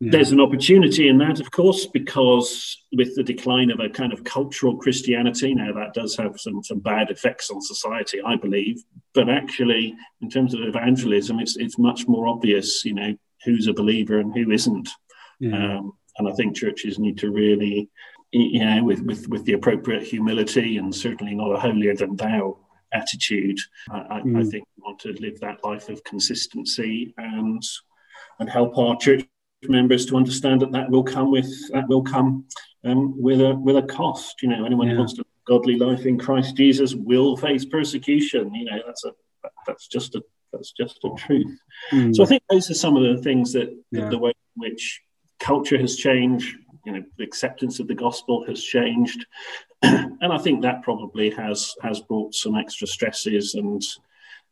Yeah. 0.00 0.10
There's 0.12 0.32
an 0.32 0.40
opportunity 0.40 1.08
in 1.08 1.18
that, 1.18 1.40
of 1.40 1.50
course, 1.50 1.86
because 1.86 2.76
with 2.92 3.14
the 3.14 3.22
decline 3.22 3.70
of 3.70 3.80
a 3.80 3.88
kind 3.88 4.12
of 4.12 4.24
cultural 4.24 4.76
Christianity, 4.76 5.54
now 5.54 5.72
that 5.72 5.94
does 5.94 6.16
have 6.16 6.38
some, 6.38 6.62
some 6.62 6.80
bad 6.80 7.10
effects 7.10 7.50
on 7.50 7.60
society, 7.62 8.20
I 8.24 8.36
believe. 8.36 8.82
But 9.14 9.28
actually, 9.28 9.94
in 10.20 10.28
terms 10.28 10.54
of 10.54 10.60
evangelism, 10.62 11.38
it's 11.40 11.56
it's 11.56 11.78
much 11.78 12.06
more 12.08 12.26
obvious, 12.26 12.84
you 12.84 12.94
know, 12.94 13.14
who's 13.44 13.68
a 13.68 13.72
believer 13.72 14.18
and 14.18 14.34
who 14.34 14.50
isn't. 14.50 14.88
Yeah. 15.40 15.78
Um, 15.78 15.92
and 16.18 16.28
I 16.28 16.32
think 16.32 16.56
churches 16.56 16.98
need 16.98 17.18
to 17.18 17.30
really, 17.30 17.88
you 18.32 18.64
know, 18.64 18.84
with, 18.84 19.00
with, 19.00 19.28
with 19.28 19.44
the 19.44 19.54
appropriate 19.54 20.02
humility 20.02 20.76
and 20.76 20.94
certainly 20.94 21.34
not 21.34 21.52
a 21.52 21.58
holier 21.58 21.96
than 21.96 22.16
thou 22.16 22.58
attitude, 22.92 23.58
I, 23.90 24.20
mm. 24.20 24.38
I 24.38 24.44
think 24.50 24.64
we 24.76 24.82
want 24.82 24.98
to 25.00 25.12
live 25.20 25.40
that 25.40 25.64
life 25.64 25.88
of 25.88 26.04
consistency 26.04 27.14
and 27.16 27.62
and 28.38 28.48
help 28.48 28.76
our 28.78 28.96
church 28.96 29.24
members 29.68 30.06
to 30.06 30.16
understand 30.16 30.60
that 30.60 30.72
that 30.72 30.90
will 30.90 31.04
come 31.04 31.30
with 31.30 31.48
that 31.72 31.88
will 31.88 32.02
come 32.02 32.44
um, 32.84 33.20
with 33.20 33.40
a 33.40 33.54
with 33.54 33.76
a 33.76 33.82
cost. 33.82 34.42
You 34.42 34.48
know, 34.48 34.64
anyone 34.64 34.86
yeah. 34.86 34.94
who 34.94 34.98
wants 34.98 35.14
to 35.14 35.24
godly 35.46 35.76
life 35.76 36.06
in 36.06 36.18
Christ 36.18 36.56
Jesus 36.56 36.94
will 36.94 37.36
face 37.36 37.64
persecution. 37.64 38.54
You 38.54 38.64
know, 38.66 38.78
that's 38.86 39.04
a 39.04 39.12
that's 39.66 39.86
just 39.88 40.14
a 40.14 40.22
that's 40.52 40.72
just 40.72 40.98
a 41.04 41.10
truth. 41.16 41.58
Mm. 41.90 42.14
So 42.14 42.22
I 42.22 42.26
think 42.26 42.42
those 42.50 42.70
are 42.70 42.74
some 42.74 42.96
of 42.96 43.02
the 43.02 43.22
things 43.22 43.52
that, 43.54 43.74
yeah. 43.90 44.08
the 44.08 44.18
way 44.18 44.30
in 44.30 44.62
which 44.62 45.00
culture 45.40 45.78
has 45.78 45.96
changed. 45.96 46.56
You 46.84 46.92
know, 46.92 47.02
the 47.16 47.24
acceptance 47.24 47.78
of 47.78 47.86
the 47.86 47.94
gospel 47.94 48.44
has 48.46 48.62
changed, 48.62 49.24
and 49.82 50.32
I 50.32 50.38
think 50.38 50.62
that 50.62 50.82
probably 50.82 51.30
has 51.30 51.74
has 51.80 52.00
brought 52.00 52.34
some 52.34 52.56
extra 52.56 52.88
stresses 52.88 53.54
and 53.54 53.80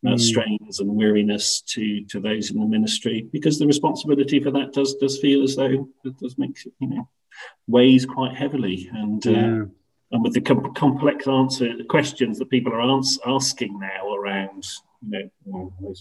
uh, 0.06 0.10
mm. 0.10 0.20
strains 0.20 0.80
and 0.80 0.88
weariness 0.88 1.62
to 1.62 2.04
to 2.06 2.20
those 2.20 2.50
in 2.50 2.58
the 2.58 2.66
ministry 2.66 3.28
because 3.32 3.58
the 3.58 3.66
responsibility 3.66 4.40
for 4.40 4.50
that 4.50 4.72
does 4.72 4.94
does 4.94 5.18
feel 5.18 5.42
as 5.42 5.56
though 5.56 5.88
it 6.04 6.18
does 6.18 6.38
make 6.38 6.58
you 6.78 6.88
know 6.88 7.08
weighs 7.66 8.06
quite 8.06 8.34
heavily 8.34 8.88
and 8.94 9.26
uh, 9.26 9.30
yeah. 9.30 9.64
and 10.12 10.22
with 10.22 10.32
the 10.32 10.40
com- 10.40 10.72
complex 10.74 11.28
answer 11.28 11.76
the 11.76 11.84
questions 11.84 12.38
that 12.38 12.48
people 12.48 12.72
are 12.72 12.80
ans- 12.80 13.18
asking 13.26 13.78
now 13.78 14.14
around 14.14 14.66
you 15.10 15.30
know 15.46 15.94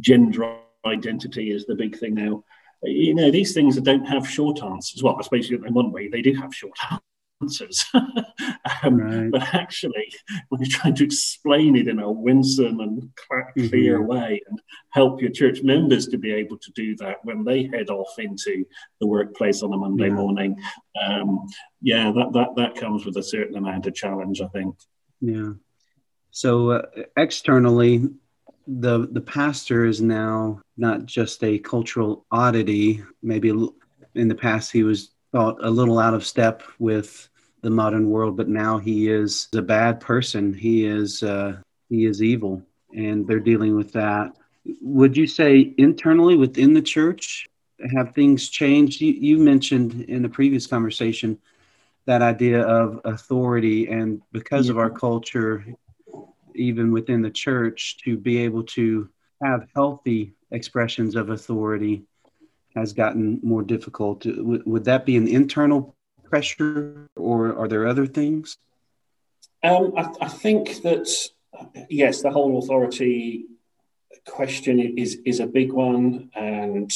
gender 0.00 0.56
identity 0.84 1.50
is 1.50 1.64
the 1.66 1.74
big 1.74 1.98
thing 1.98 2.14
now 2.14 2.44
you 2.82 3.14
know 3.14 3.30
these 3.30 3.54
things 3.54 3.76
don't 3.80 4.06
have 4.06 4.28
short 4.28 4.62
answers 4.62 5.02
well 5.02 5.16
i 5.18 5.22
suppose 5.22 5.50
in 5.50 5.74
one 5.74 5.92
way 5.92 6.08
they 6.08 6.22
do 6.22 6.34
have 6.34 6.54
short 6.54 6.76
answers. 7.42 7.84
um, 7.94 8.96
right. 8.96 9.30
But 9.30 9.54
actually, 9.54 10.12
when 10.48 10.60
you're 10.60 10.70
trying 10.70 10.94
to 10.96 11.04
explain 11.04 11.76
it 11.76 11.88
in 11.88 11.98
a 12.00 12.10
winsome 12.10 12.80
and 12.80 13.10
clear 13.54 13.98
mm-hmm. 13.98 14.06
way 14.06 14.42
and 14.48 14.60
help 14.90 15.20
your 15.20 15.30
church 15.30 15.62
members 15.62 16.06
to 16.08 16.18
be 16.18 16.32
able 16.32 16.58
to 16.58 16.72
do 16.72 16.96
that 16.96 17.24
when 17.24 17.44
they 17.44 17.64
head 17.64 17.90
off 17.90 18.18
into 18.18 18.64
the 19.00 19.06
workplace 19.06 19.62
on 19.62 19.72
a 19.72 19.76
Monday 19.76 20.08
yeah. 20.08 20.14
morning, 20.14 20.56
um, 21.02 21.46
yeah, 21.80 22.12
that, 22.12 22.32
that, 22.32 22.48
that 22.56 22.74
comes 22.74 23.04
with 23.04 23.16
a 23.16 23.22
certain 23.22 23.56
amount 23.56 23.86
of 23.86 23.94
challenge, 23.94 24.40
I 24.40 24.48
think. 24.48 24.74
Yeah. 25.20 25.52
So 26.30 26.70
uh, 26.70 26.82
externally, 27.16 28.08
the 28.66 29.08
the 29.10 29.20
pastor 29.20 29.84
is 29.84 30.00
now 30.00 30.60
not 30.76 31.04
just 31.04 31.42
a 31.42 31.58
cultural 31.58 32.24
oddity. 32.30 33.02
Maybe 33.22 33.48
in 34.14 34.28
the 34.28 34.34
past 34.34 34.70
he 34.70 34.84
was 34.84 35.10
thought 35.32 35.58
a 35.62 35.70
little 35.70 35.98
out 35.98 36.14
of 36.14 36.26
step 36.26 36.62
with 36.78 37.28
the 37.62 37.70
modern 37.70 38.08
world, 38.08 38.36
but 38.36 38.48
now 38.48 38.78
he 38.78 39.08
is 39.10 39.48
a 39.54 39.62
bad 39.62 40.00
person. 40.00 40.52
He 40.52 40.86
is 40.86 41.22
uh, 41.22 41.58
he 41.88 42.06
is 42.06 42.22
evil, 42.22 42.62
and 42.94 43.26
they're 43.26 43.40
dealing 43.40 43.76
with 43.76 43.92
that. 43.92 44.32
Would 44.80 45.16
you 45.16 45.26
say 45.26 45.74
internally 45.78 46.36
within 46.36 46.74
the 46.74 46.82
church 46.82 47.46
have 47.96 48.14
things 48.14 48.48
changed? 48.48 49.00
You, 49.00 49.12
you 49.12 49.38
mentioned 49.38 50.02
in 50.08 50.24
a 50.24 50.28
previous 50.28 50.66
conversation 50.66 51.38
that 52.06 52.22
idea 52.22 52.62
of 52.62 53.00
authority, 53.04 53.88
and 53.88 54.22
because 54.32 54.66
yeah. 54.66 54.72
of 54.72 54.78
our 54.78 54.90
culture, 54.90 55.64
even 56.54 56.92
within 56.92 57.22
the 57.22 57.30
church, 57.30 57.98
to 58.04 58.16
be 58.16 58.38
able 58.38 58.64
to 58.64 59.08
have 59.42 59.68
healthy 59.74 60.32
expressions 60.50 61.16
of 61.16 61.30
authority 61.30 62.02
has 62.76 62.92
gotten 62.92 63.40
more 63.42 63.62
difficult. 63.62 64.24
Would, 64.26 64.64
would 64.66 64.84
that 64.84 65.06
be 65.06 65.16
an 65.16 65.26
internal 65.28 65.96
pressure, 66.30 67.06
or 67.16 67.58
are 67.58 67.68
there 67.68 67.86
other 67.86 68.06
things? 68.06 68.56
Um, 69.62 69.92
I, 69.96 70.10
I, 70.22 70.28
think 70.28 70.82
that 70.82 71.06
yes, 71.90 72.22
the 72.22 72.30
whole 72.30 72.58
authority 72.58 73.44
question 74.26 74.80
is 74.96 75.18
is 75.26 75.40
a 75.40 75.46
big 75.46 75.72
one, 75.72 76.30
and 76.34 76.90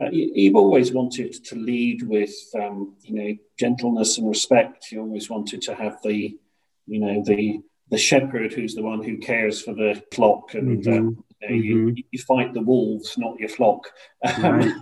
uh, 0.00 0.10
you, 0.10 0.50
have 0.50 0.56
always 0.56 0.92
wanted 0.92 1.32
to 1.44 1.56
lead 1.56 2.02
with 2.02 2.34
um, 2.54 2.94
you 3.02 3.14
know 3.14 3.36
gentleness 3.58 4.16
and 4.18 4.28
respect. 4.28 4.90
You 4.90 5.00
always 5.00 5.28
wanted 5.28 5.60
to 5.62 5.74
have 5.74 5.98
the 6.02 6.38
you 6.86 7.00
know 7.00 7.22
the 7.24 7.60
the 7.90 7.98
shepherd 7.98 8.52
who's 8.52 8.74
the 8.74 8.82
one 8.82 9.02
who 9.02 9.18
cares 9.18 9.60
for 9.60 9.74
the 9.74 10.02
flock 10.14 10.54
and 10.54 10.86
uh, 10.86 10.90
mm-hmm. 10.90 11.08
uh, 11.18 11.22
you, 11.42 11.48
know, 11.48 11.54
mm-hmm. 11.54 11.96
you, 11.96 12.04
you, 12.10 12.18
fight 12.18 12.52
the 12.54 12.60
wolves 12.60 13.16
not 13.18 13.38
your 13.38 13.48
flock 13.48 13.84
right. 14.38 14.72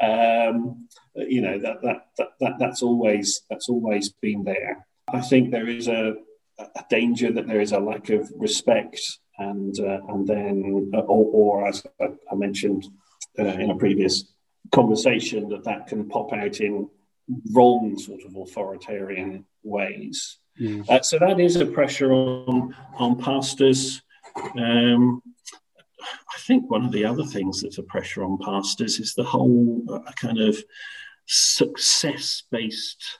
um, 0.02 0.88
you 1.14 1.40
know 1.40 1.58
that, 1.58 1.82
that 1.82 2.06
that 2.18 2.28
that 2.40 2.52
that's 2.58 2.82
always 2.82 3.42
that's 3.50 3.68
always 3.68 4.10
been 4.10 4.44
there 4.44 4.86
i 5.12 5.20
think 5.20 5.50
there 5.50 5.68
is 5.68 5.88
a, 5.88 6.14
a 6.58 6.84
danger 6.90 7.32
that 7.32 7.46
there 7.46 7.60
is 7.60 7.72
a 7.72 7.78
lack 7.78 8.10
of 8.10 8.30
respect 8.36 9.00
and 9.38 9.78
uh, 9.80 10.00
and 10.08 10.26
then 10.26 10.90
uh, 10.94 11.00
or, 11.00 11.60
or, 11.60 11.68
as 11.68 11.84
i 12.00 12.34
mentioned 12.34 12.86
uh, 13.38 13.44
in 13.44 13.70
a 13.70 13.76
previous 13.76 14.32
conversation 14.72 15.48
that 15.48 15.64
that 15.64 15.86
can 15.86 16.08
pop 16.08 16.32
out 16.32 16.60
in 16.60 16.88
wrong 17.52 17.98
sort 17.98 18.22
of 18.22 18.36
authoritarian 18.36 19.44
ways 19.62 20.38
Mm. 20.60 20.88
Uh, 20.88 21.02
so 21.02 21.18
that 21.18 21.38
is 21.38 21.56
a 21.56 21.66
pressure 21.66 22.12
on 22.12 22.74
on 22.98 23.20
pastors. 23.20 24.02
Um, 24.56 25.22
I 26.34 26.38
think 26.38 26.70
one 26.70 26.84
of 26.84 26.92
the 26.92 27.04
other 27.04 27.24
things 27.24 27.62
that's 27.62 27.78
a 27.78 27.82
pressure 27.82 28.24
on 28.24 28.38
pastors 28.38 28.98
is 29.00 29.14
the 29.14 29.24
whole 29.24 29.82
uh, 29.90 30.12
kind 30.12 30.38
of 30.38 30.56
success 31.26 32.42
based 32.50 33.18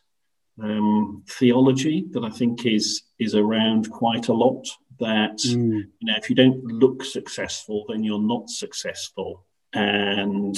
um, 0.62 1.22
theology 1.28 2.06
that 2.12 2.24
I 2.24 2.30
think 2.30 2.64
is 2.66 3.02
is 3.18 3.34
around 3.34 3.90
quite 3.90 4.28
a 4.28 4.34
lot. 4.34 4.66
That 4.98 5.38
mm. 5.38 5.84
you 5.98 6.06
know, 6.06 6.14
if 6.16 6.30
you 6.30 6.36
don't 6.36 6.64
look 6.64 7.04
successful, 7.04 7.84
then 7.88 8.02
you're 8.02 8.18
not 8.18 8.48
successful, 8.48 9.44
and 9.72 10.56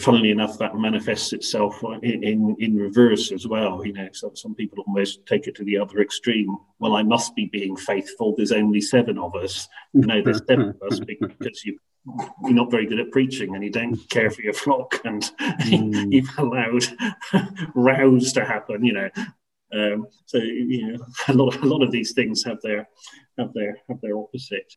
funnily 0.00 0.30
enough, 0.30 0.58
that 0.58 0.76
manifests 0.76 1.32
itself 1.32 1.82
in, 2.02 2.24
in, 2.24 2.56
in, 2.58 2.76
reverse 2.76 3.30
as 3.32 3.46
well. 3.46 3.84
You 3.84 3.92
know, 3.92 4.08
so 4.12 4.32
some 4.34 4.54
people 4.54 4.82
almost 4.86 5.26
take 5.26 5.46
it 5.46 5.54
to 5.56 5.64
the 5.64 5.76
other 5.76 6.00
extreme. 6.00 6.56
Well, 6.78 6.96
I 6.96 7.02
must 7.02 7.36
be 7.36 7.46
being 7.46 7.76
faithful. 7.76 8.34
There's 8.34 8.52
only 8.52 8.80
seven 8.80 9.18
of 9.18 9.34
us. 9.34 9.68
No, 9.92 10.22
there's 10.22 10.40
seven 10.46 10.70
of 10.70 10.82
us 10.90 11.00
because 11.06 11.64
you, 11.64 11.78
you're 12.42 12.54
not 12.54 12.70
very 12.70 12.86
good 12.86 12.98
at 12.98 13.10
preaching 13.10 13.54
and 13.54 13.62
you 13.62 13.70
don't 13.70 13.96
care 14.08 14.30
for 14.30 14.40
your 14.40 14.54
flock 14.54 14.98
and 15.04 15.22
mm. 15.40 16.06
you've 16.12 16.38
allowed 16.38 16.84
rows 17.74 18.32
to 18.32 18.44
happen. 18.46 18.84
You 18.86 18.94
know, 18.94 19.10
um, 19.74 20.06
so 20.24 20.38
you 20.38 20.92
know 20.92 21.06
a 21.28 21.34
lot, 21.34 21.56
a 21.56 21.66
lot 21.66 21.82
of 21.82 21.90
these 21.90 22.12
things 22.12 22.42
have 22.44 22.60
their 22.62 22.88
have 23.38 23.52
their 23.52 23.76
have 23.88 24.00
their 24.00 24.16
opposite 24.16 24.74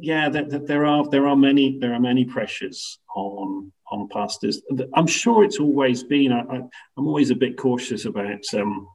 yeah, 0.00 0.28
there, 0.28 0.44
there, 0.44 0.86
are 0.86 1.08
there 1.08 1.26
are 1.26 1.36
many 1.36 1.78
there 1.78 1.94
are 1.94 2.00
many 2.00 2.24
pressures 2.24 2.98
on 3.14 3.72
on 3.90 4.08
pastors. 4.08 4.62
I'm 4.94 5.06
sure 5.06 5.44
it's 5.44 5.60
always 5.60 6.02
been. 6.02 6.32
I, 6.32 6.40
am 6.40 6.70
always 6.96 7.30
a 7.30 7.36
bit 7.36 7.56
cautious 7.56 8.04
about 8.04 8.44
um, 8.54 8.88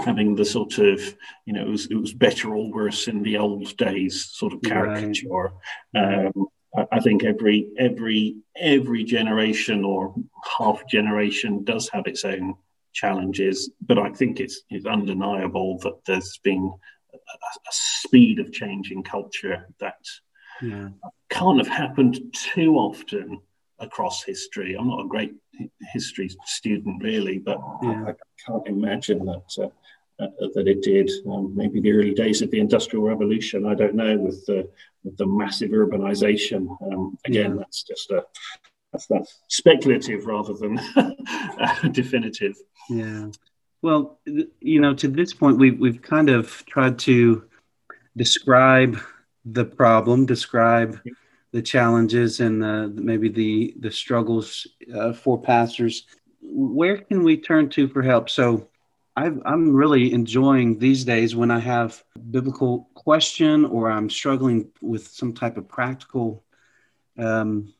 having 0.00 0.34
the 0.34 0.44
sort 0.44 0.78
of 0.78 1.00
you 1.46 1.52
know 1.52 1.62
it 1.62 1.68
was, 1.68 1.86
it 1.86 1.94
was, 1.94 2.12
better 2.12 2.54
or 2.54 2.70
worse 2.70 3.08
in 3.08 3.22
the 3.22 3.36
old 3.38 3.76
days 3.76 4.26
sort 4.32 4.52
of 4.52 4.62
caricature. 4.62 5.52
Right. 5.94 6.26
Um, 6.26 6.46
I, 6.76 6.86
I 6.92 7.00
think 7.00 7.24
every 7.24 7.70
every 7.78 8.36
every 8.56 9.04
generation 9.04 9.84
or 9.84 10.14
half 10.58 10.86
generation 10.88 11.64
does 11.64 11.88
have 11.90 12.06
its 12.06 12.24
own 12.24 12.54
challenges, 12.94 13.70
but 13.84 13.98
I 13.98 14.10
think 14.10 14.40
it's, 14.40 14.62
it's 14.70 14.86
undeniable 14.86 15.78
that 15.80 16.04
there's 16.06 16.38
been 16.42 16.72
a, 17.12 17.18
speed 18.04 18.38
of 18.38 18.52
change 18.52 18.90
in 18.90 19.02
culture 19.02 19.66
that 19.80 20.04
yeah. 20.62 20.88
can't 21.30 21.58
have 21.58 21.68
happened 21.68 22.20
too 22.32 22.76
often 22.76 23.40
across 23.78 24.22
history. 24.22 24.74
I'm 24.74 24.88
not 24.88 25.04
a 25.04 25.08
great 25.08 25.34
history 25.92 26.30
student, 26.44 27.02
really, 27.02 27.38
but 27.38 27.58
yeah. 27.82 28.04
I, 28.08 28.14
can't 28.46 28.66
imagine 28.66 29.24
that. 29.26 29.44
Uh, 29.58 29.68
uh, 30.20 30.28
that 30.54 30.68
it 30.68 30.80
did. 30.82 31.10
Um, 31.28 31.52
maybe 31.56 31.80
the 31.80 31.90
early 31.90 32.14
days 32.14 32.40
of 32.40 32.50
the 32.52 32.60
Industrial 32.60 33.04
Revolution. 33.04 33.66
I 33.66 33.74
don't 33.74 33.96
know 33.96 34.16
with 34.16 34.46
the 34.46 34.68
with 35.02 35.16
the 35.16 35.26
massive 35.26 35.70
urbanization. 35.70 36.68
Um, 36.82 37.18
again, 37.24 37.52
yeah. 37.52 37.56
that's 37.58 37.82
just 37.82 38.12
a 38.12 38.24
that's, 38.92 39.06
that's 39.06 39.40
speculative 39.48 40.26
rather 40.26 40.54
than 40.54 40.78
definitive. 41.92 42.56
Yeah. 42.88 43.30
Well, 43.82 44.20
you 44.60 44.80
know, 44.80 44.94
to 44.94 45.08
this 45.08 45.34
point, 45.34 45.58
we've 45.58 45.80
we've 45.80 46.00
kind 46.00 46.30
of 46.30 46.64
tried 46.66 46.98
to 47.00 47.44
describe 48.16 48.98
the 49.44 49.64
problem, 49.64 50.26
describe 50.26 51.00
the 51.52 51.62
challenges, 51.62 52.40
and 52.40 52.62
the, 52.62 52.92
maybe 52.94 53.28
the 53.28 53.74
the 53.80 53.90
struggles 53.90 54.66
uh, 54.94 55.12
for 55.12 55.40
pastors. 55.40 56.06
Where 56.40 56.98
can 56.98 57.22
we 57.22 57.36
turn 57.36 57.68
to 57.70 57.88
for 57.88 58.02
help? 58.02 58.28
So, 58.28 58.68
i 59.16 59.26
am 59.26 59.72
really 59.72 60.12
enjoying 60.12 60.78
these 60.78 61.04
days 61.04 61.36
when 61.36 61.50
I 61.50 61.60
have 61.60 62.02
biblical 62.30 62.88
question 62.94 63.64
or 63.64 63.90
I'm 63.90 64.10
struggling 64.10 64.70
with 64.80 65.06
some 65.06 65.32
type 65.32 65.56
of 65.56 65.68
practical 65.68 66.44
um, 67.18 67.72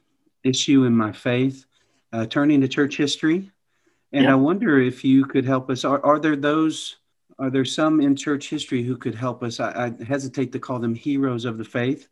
issue 0.44 0.84
in 0.84 0.96
my 0.96 1.12
faith, 1.12 1.66
uh, 2.12 2.26
turning 2.26 2.60
to 2.60 2.68
church 2.68 2.96
history 2.96 3.50
and 4.14 4.24
yeah. 4.24 4.32
I 4.32 4.36
wonder 4.36 4.78
if 4.78 5.02
you 5.02 5.24
could 5.24 5.44
help 5.44 5.68
us. 5.70 5.84
Are, 5.84 6.02
are 6.06 6.20
there 6.20 6.36
those, 6.36 6.96
are 7.38 7.50
there 7.50 7.64
some 7.64 8.00
in 8.00 8.16
church 8.16 8.48
history 8.48 8.82
who 8.82 8.96
could 8.96 9.14
help 9.14 9.42
us? 9.42 9.60
I, 9.60 9.92
I 10.00 10.04
hesitate 10.04 10.52
to 10.52 10.58
call 10.58 10.78
them 10.78 10.94
heroes 10.94 11.44
of 11.44 11.58
the 11.58 11.64
faith. 11.64 12.08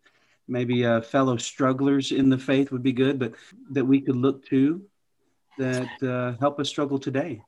Maybe 0.49 0.85
uh, 0.85 1.01
fellow 1.01 1.37
strugglers 1.37 2.13
in 2.13 2.29
the 2.29 2.39
faith 2.39 2.73
would 2.73 2.83
be 2.83 2.93
good, 2.93 3.19
but 3.19 3.35
that 3.71 3.85
we 3.85 4.01
could 4.01 4.17
look 4.17 4.45
to 4.47 4.83
that 5.59 6.03
uh, 6.03 6.39
help 6.41 6.59
us 6.59 6.69
struggle 6.69 6.99
today. 6.99 7.43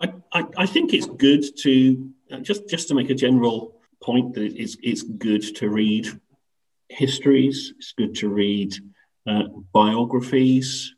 I, 0.00 0.12
I, 0.32 0.44
I 0.58 0.66
think 0.66 0.92
it's 0.92 1.06
good 1.06 1.44
to 1.58 2.10
uh, 2.30 2.38
just 2.38 2.68
just 2.68 2.88
to 2.88 2.94
make 2.94 3.10
a 3.10 3.14
general 3.14 3.80
point 4.02 4.34
that 4.34 4.52
it's 4.56 4.76
it's 4.82 5.02
good 5.02 5.42
to 5.56 5.70
read 5.70 6.08
histories. 6.88 7.72
It's 7.78 7.92
good 7.92 8.14
to 8.16 8.28
read 8.28 8.74
uh, 9.26 9.44
biographies. 9.72 10.94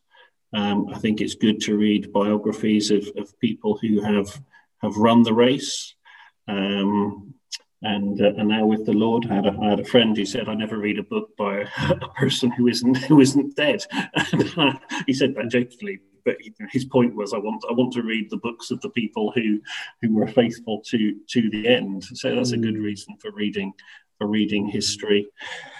Um, 0.52 0.88
I 0.94 0.98
think 0.98 1.20
it's 1.20 1.34
good 1.34 1.60
to 1.62 1.76
read 1.76 2.12
biographies 2.12 2.90
of, 2.90 3.06
of 3.16 3.38
people 3.38 3.78
who 3.80 4.02
have 4.02 4.40
have 4.82 4.96
run 4.96 5.22
the 5.22 5.34
race. 5.34 5.94
Um, 6.46 7.34
and 7.82 8.20
uh, 8.20 8.32
and 8.36 8.48
now 8.48 8.66
with 8.66 8.86
the 8.86 8.92
Lord, 8.92 9.26
I 9.30 9.34
had, 9.34 9.46
a, 9.46 9.56
I 9.62 9.70
had 9.70 9.80
a 9.80 9.84
friend 9.84 10.16
who 10.16 10.24
said, 10.24 10.48
"I 10.48 10.54
never 10.54 10.78
read 10.78 10.98
a 10.98 11.04
book 11.04 11.36
by 11.36 11.64
a, 11.78 12.08
person 12.16 12.50
who 12.50 12.66
isn't 12.66 12.96
who 13.04 13.20
isn't 13.20 13.54
dead." 13.54 13.84
he 15.06 15.12
said 15.12 15.34
that 15.36 15.48
jokingly, 15.50 16.00
but 16.24 16.36
his 16.72 16.84
point 16.84 17.14
was, 17.14 17.32
"I 17.32 17.38
want 17.38 17.64
I 17.70 17.72
want 17.72 17.92
to 17.92 18.02
read 18.02 18.30
the 18.30 18.38
books 18.38 18.72
of 18.72 18.80
the 18.80 18.90
people 18.90 19.30
who 19.32 19.60
who 20.02 20.12
were 20.14 20.26
faithful 20.26 20.82
to 20.86 21.14
to 21.28 21.50
the 21.50 21.68
end." 21.68 22.02
So 22.02 22.34
that's 22.34 22.50
a 22.50 22.56
good 22.56 22.74
mm. 22.74 22.82
reason 22.82 23.16
for 23.20 23.30
reading 23.30 23.72
for 24.18 24.26
reading 24.26 24.66
history. 24.66 25.28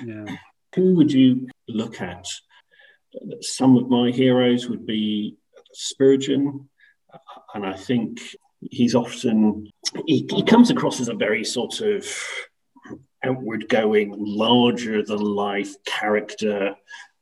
Yeah. 0.05 0.37
Who 0.76 0.95
would 0.95 1.11
you 1.11 1.49
look 1.67 2.00
at 2.00 2.26
some 3.40 3.76
of 3.76 3.88
my 3.88 4.11
heroes 4.11 4.69
would 4.69 4.87
be 4.87 5.37
Spurgeon, 5.73 6.69
and 7.55 7.67
I 7.67 7.73
think 7.73 8.21
he's 8.61 8.95
often 8.95 9.71
he, 10.07 10.27
he 10.31 10.43
comes 10.43 10.71
across 10.71 11.00
as 11.00 11.09
a 11.09 11.15
very 11.15 11.45
sort 11.45 11.81
of 11.81 12.07
outward 13.25 13.69
going, 13.69 14.15
larger 14.17 15.03
than 15.03 15.19
life 15.19 15.75
character. 15.85 16.75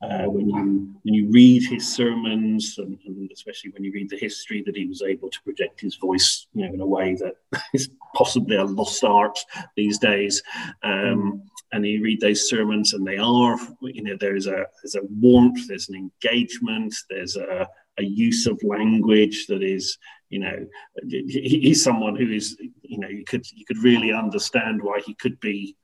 uh, 0.02 0.24
when 0.26 0.48
you 0.48 0.94
when 1.02 1.14
you 1.14 1.30
read 1.30 1.62
his 1.62 1.88
sermons, 1.94 2.76
and, 2.78 2.98
and, 3.06 3.30
especially 3.32 3.70
when 3.70 3.82
you 3.82 3.92
read 3.92 4.10
the 4.10 4.18
history, 4.18 4.62
that 4.66 4.76
he 4.76 4.86
was 4.86 5.02
able 5.02 5.30
to 5.30 5.42
project 5.42 5.80
his 5.80 5.96
voice, 5.96 6.46
you 6.54 6.66
know, 6.66 6.74
in 6.74 6.80
a 6.80 6.86
way 6.86 7.14
that 7.14 7.34
is 7.74 7.88
possibly 8.14 8.56
a 8.56 8.64
lost 8.64 9.02
art 9.04 9.38
these 9.74 9.98
days. 9.98 10.42
Um, 10.82 11.42
and 11.72 11.86
you 11.86 12.02
read 12.02 12.20
those 12.20 12.48
sermons, 12.48 12.92
and 12.92 13.06
they 13.06 13.16
are, 13.16 13.58
you 13.80 14.02
know, 14.02 14.16
there's 14.20 14.46
a 14.46 14.66
there's 14.82 14.96
a 14.96 15.06
warmth, 15.20 15.66
there's 15.66 15.88
an 15.88 15.94
engagement, 15.94 16.94
there's 17.08 17.36
a 17.36 17.66
a 17.98 18.04
use 18.04 18.46
of 18.46 18.60
language 18.62 19.46
that 19.46 19.62
is 19.62 19.98
you 20.28 20.38
know 20.38 20.66
he's 21.08 21.82
someone 21.82 22.16
who 22.16 22.30
is 22.30 22.56
you 22.82 22.98
know 22.98 23.08
you 23.08 23.24
could 23.24 23.44
you 23.52 23.64
could 23.64 23.78
really 23.78 24.12
understand 24.12 24.82
why 24.82 25.00
he 25.04 25.14
could 25.14 25.38
be 25.40 25.76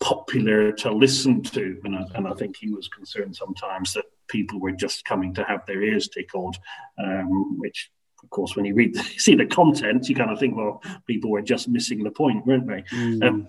popular 0.00 0.72
to 0.72 0.90
listen 0.90 1.42
to. 1.42 1.80
And 1.84 1.96
I, 1.96 2.04
and 2.14 2.28
I 2.28 2.34
think 2.34 2.56
he 2.56 2.70
was 2.70 2.88
concerned 2.88 3.34
sometimes 3.36 3.94
that 3.94 4.04
people 4.28 4.60
were 4.60 4.72
just 4.72 5.04
coming 5.04 5.34
to 5.34 5.44
have 5.44 5.64
their 5.66 5.82
ears 5.82 6.08
tickled, 6.08 6.56
um, 6.98 7.58
which 7.58 7.90
of 8.22 8.30
course, 8.30 8.56
when 8.56 8.64
you 8.64 8.74
read, 8.74 8.96
see 9.18 9.34
the 9.34 9.46
content, 9.46 10.08
you 10.08 10.14
kind 10.14 10.30
of 10.30 10.38
think, 10.38 10.56
well, 10.56 10.82
people 11.06 11.30
were 11.30 11.42
just 11.42 11.68
missing 11.68 12.02
the 12.02 12.10
point, 12.10 12.46
weren't 12.46 12.66
they? 12.66 12.82
Mm. 12.94 13.24
Um, 13.24 13.48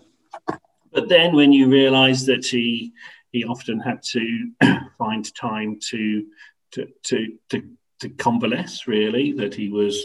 but 0.92 1.10
then 1.10 1.36
when 1.36 1.52
you 1.52 1.70
realise 1.70 2.26
that 2.26 2.46
he 2.46 2.94
he 3.32 3.44
often 3.44 3.80
had 3.80 4.02
to 4.02 4.52
find 4.98 5.34
time 5.36 5.80
to 5.90 6.26
to 6.72 6.88
to 7.04 7.38
to, 7.50 7.64
to 8.00 8.10
convalesce, 8.10 8.88
really, 8.88 9.34
that 9.34 9.54
he 9.54 9.70
was 9.70 10.04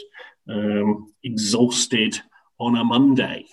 um, 0.49 1.13
exhausted 1.23 2.21
on 2.59 2.77
a 2.77 2.85
Monday, 2.85 3.47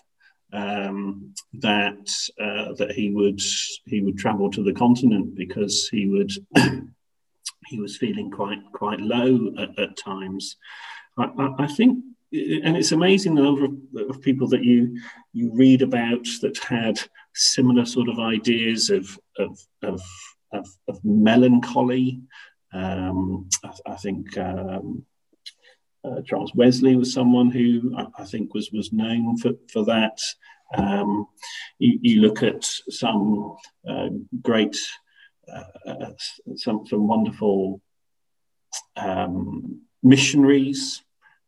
um, 0.54 1.34
that 1.54 2.10
uh, 2.40 2.74
that 2.74 2.92
he 2.92 3.12
would 3.12 3.42
he 3.86 4.02
would 4.02 4.18
travel 4.18 4.50
to 4.52 4.64
the 4.64 4.74
continent 4.74 5.36
because 5.36 5.88
he 5.90 6.08
would 6.08 6.32
he 7.68 7.80
was 7.80 7.98
feeling 7.98 8.32
quite 8.32 8.60
quite 8.74 9.00
low 9.00 9.52
at, 9.58 9.78
at 9.78 9.98
times. 9.98 10.58
I, 11.18 11.26
I, 11.38 11.64
I, 11.64 11.68
think, 11.68 12.04
and 12.32 12.78
it's 12.78 12.92
amazing 12.92 13.36
the 13.36 13.42
number 13.42 13.66
of, 13.66 14.10
of, 14.10 14.22
people 14.22 14.48
that 14.50 14.64
you 14.64 15.00
you 15.34 15.52
read 15.54 15.82
about 15.82 16.26
that 16.42 16.58
had 16.60 17.00
similar 17.34 17.86
sort 17.86 18.10
of 18.10 18.20
ideas 18.20 18.90
of 18.90 19.18
of 19.38 19.60
of, 19.84 20.02
of, 20.52 20.68
of 20.88 21.04
melancholy. 21.04 22.22
Um, 22.78 23.50
I, 23.64 23.94
I, 23.94 23.96
think. 23.96 24.38
Um, 24.38 25.06
uh, 26.04 26.22
Charles 26.22 26.54
Wesley 26.56 26.96
was 26.96 27.12
someone 27.12 27.50
who 27.50 27.94
I, 27.98 28.06
I, 28.20 28.24
think 28.26 28.54
was 28.54 28.72
was 28.72 28.94
known 28.94 29.38
for 29.38 29.52
for 29.68 29.84
that. 29.86 30.20
Um, 30.76 31.28
you, 31.80 32.00
you, 32.02 32.22
look 32.22 32.44
at 32.44 32.64
some 32.64 33.56
uh, 33.88 34.10
great, 34.42 34.78
uh, 35.52 36.12
some 36.56 36.86
some 36.86 37.08
wonderful 37.08 37.82
um, 38.96 39.82
missionaries. 40.04 41.04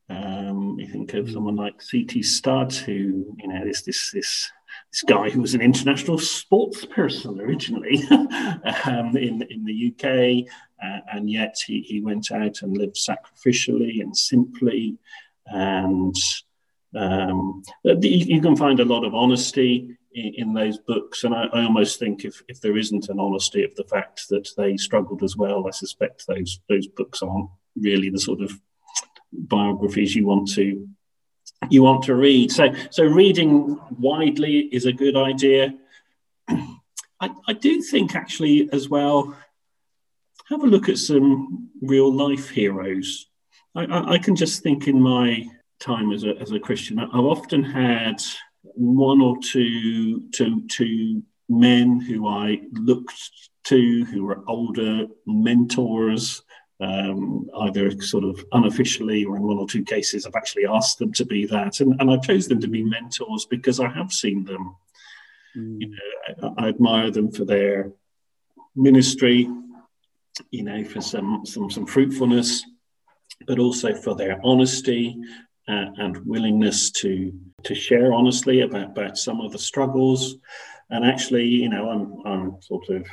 Um, 0.09 0.77
you 0.79 0.87
think 0.87 1.13
of 1.13 1.29
someone 1.29 1.55
like 1.55 1.81
C.T. 1.81 2.23
Studd, 2.23 2.73
who 2.73 3.35
you 3.37 3.47
know 3.47 3.63
this 3.63 3.83
this 3.83 4.11
this 4.11 4.51
this 4.91 5.03
guy 5.03 5.29
who 5.29 5.41
was 5.41 5.53
an 5.53 5.61
international 5.61 6.17
sports 6.17 6.85
person 6.85 7.39
originally 7.39 8.01
um, 8.11 9.15
in, 9.17 9.41
in 9.49 9.63
the 9.65 9.93
UK, 9.93 10.51
uh, 10.83 10.99
and 11.11 11.29
yet 11.29 11.55
he, 11.65 11.81
he 11.81 12.01
went 12.01 12.31
out 12.31 12.61
and 12.61 12.77
lived 12.77 12.95
sacrificially 12.97 14.01
and 14.01 14.15
simply. 14.15 14.97
And 15.45 16.15
um, 16.95 17.63
you 17.83 18.41
can 18.41 18.55
find 18.55 18.79
a 18.79 18.85
lot 18.85 19.03
of 19.03 19.13
honesty 19.13 19.97
in, 20.13 20.33
in 20.35 20.53
those 20.53 20.77
books. 20.79 21.23
And 21.23 21.33
I, 21.33 21.45
I, 21.53 21.63
almost 21.63 21.99
think 21.99 22.25
if, 22.25 22.41
if 22.47 22.61
there 22.61 22.77
isn't 22.77 23.09
an 23.09 23.19
honesty 23.19 23.63
of 23.63 23.75
the 23.75 23.83
fact 23.83 24.27
that 24.29 24.47
they 24.57 24.77
struggled 24.77 25.23
as 25.23 25.37
well, 25.37 25.67
I 25.67 25.71
suspect 25.71 26.25
those, 26.27 26.59
those 26.69 26.87
books 26.87 27.21
aren't 27.21 27.49
really 27.75 28.09
the 28.09 28.19
sort 28.19 28.41
of 28.41 28.59
biographies 29.31 30.15
you 30.15 30.25
want 30.25 30.49
to 30.53 30.87
you 31.69 31.83
want 31.83 32.03
to 32.03 32.15
read. 32.15 32.51
So, 32.51 32.73
so 32.89 33.03
reading 33.03 33.79
widely 33.99 34.59
is 34.71 34.85
a 34.85 34.93
good 34.93 35.15
idea. 35.15 35.73
I, 36.49 37.29
I 37.47 37.53
do 37.53 37.81
think 37.81 38.15
actually 38.15 38.69
as 38.71 38.87
well, 38.89 39.35
have 40.47 40.63
a 40.63 40.67
look 40.67 40.89
at 40.89 40.97
some 40.97 41.69
real 41.81 42.11
life 42.11 42.49
heroes. 42.49 43.27
I, 43.75 43.85
I, 43.85 44.11
I 44.13 44.17
can 44.17 44.35
just 44.35 44.63
think 44.63 44.87
in 44.87 45.01
my 45.01 45.45
time 45.79 46.11
as 46.11 46.23
a, 46.23 46.35
as 46.37 46.51
a 46.51 46.59
Christian, 46.59 46.99
I've 46.99 47.13
often 47.13 47.63
had 47.63 48.21
one 48.63 49.21
or 49.21 49.37
two, 49.41 50.29
two, 50.31 50.65
two 50.67 51.23
men 51.49 51.99
who 51.99 52.27
I 52.27 52.61
looked 52.71 53.13
to 53.65 54.05
who 54.05 54.25
were 54.25 54.43
older 54.47 55.05
mentors 55.25 56.41
um, 56.81 57.49
either 57.61 57.91
sort 58.01 58.23
of 58.23 58.43
unofficially 58.53 59.25
or 59.25 59.35
in 59.35 59.43
one 59.43 59.57
or 59.57 59.67
two 59.67 59.83
cases, 59.83 60.25
I've 60.25 60.35
actually 60.35 60.65
asked 60.65 60.99
them 60.99 61.11
to 61.13 61.25
be 61.25 61.45
that. 61.47 61.79
And, 61.81 61.99
and 61.99 62.09
I 62.09 62.17
chose 62.17 62.47
them 62.47 62.61
to 62.61 62.67
be 62.67 62.83
mentors 62.83 63.45
because 63.45 63.79
I 63.79 63.89
have 63.89 64.13
seen 64.13 64.45
them. 64.45 64.75
Mm. 65.57 65.81
You 65.81 65.89
know, 65.89 66.53
I, 66.57 66.65
I, 66.65 66.69
admire 66.69 67.11
them 67.11 67.31
for 67.31 67.43
their 67.43 67.91
ministry, 68.75 69.49
you 70.51 70.63
know, 70.63 70.83
for 70.85 71.01
some, 71.01 71.45
some, 71.45 71.69
some 71.69 71.85
fruitfulness, 71.85 72.63
but 73.45 73.59
also 73.59 73.93
for 73.93 74.15
their 74.15 74.39
honesty 74.43 75.17
uh, 75.67 75.85
and 75.97 76.25
willingness 76.25 76.91
to, 76.91 77.33
to 77.63 77.75
share 77.75 78.13
honestly 78.13 78.61
about, 78.61 78.91
about 78.91 79.17
some 79.17 79.41
of 79.41 79.51
the 79.51 79.59
struggles. 79.59 80.37
And 80.89 81.03
actually, 81.03 81.45
you 81.45 81.69
know, 81.69 81.89
I'm, 81.89 82.25
I'm 82.25 82.61
sort 82.61 82.89
of 82.89 83.07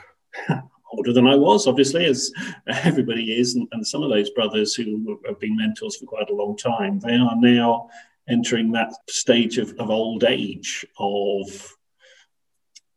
older 0.92 1.12
than 1.12 1.26
I 1.26 1.36
was, 1.36 1.66
obviously, 1.66 2.06
as 2.06 2.32
everybody 2.66 3.38
is. 3.38 3.54
And, 3.54 3.68
and, 3.72 3.86
some 3.86 4.02
of 4.02 4.10
those 4.10 4.30
brothers 4.30 4.74
who 4.74 5.20
have 5.26 5.40
been 5.40 5.56
mentors 5.56 5.96
for 5.96 6.06
quite 6.06 6.30
a 6.30 6.34
long 6.34 6.56
time, 6.56 7.00
they 7.00 7.16
are 7.16 7.36
now 7.36 7.88
entering 8.28 8.72
that 8.72 8.92
stage 9.08 9.58
of, 9.58 9.72
of 9.78 9.90
old 9.90 10.24
age, 10.24 10.84
of, 10.98 11.76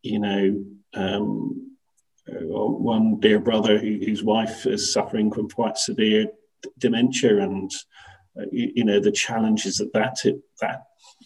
you 0.02 0.20
know, 0.20 0.64
um, 0.94 1.66
one 2.28 3.20
dear 3.20 3.40
brother 3.40 3.78
who, 3.78 4.00
whose 4.06 4.24
wife 4.24 4.66
is 4.66 4.94
suffering 4.94 5.32
from 5.32 5.50
quite 5.50 5.78
severe 5.78 6.28
dementia 6.78 7.40
and, 7.40 7.72
uh, 8.40 8.46
you, 8.52 8.72
you, 8.76 8.86
know, 8.86 9.00
the 9.00 9.12
challenges 9.12 9.78
that 9.78 9.94
that, 9.94 10.20
that, 10.62 10.84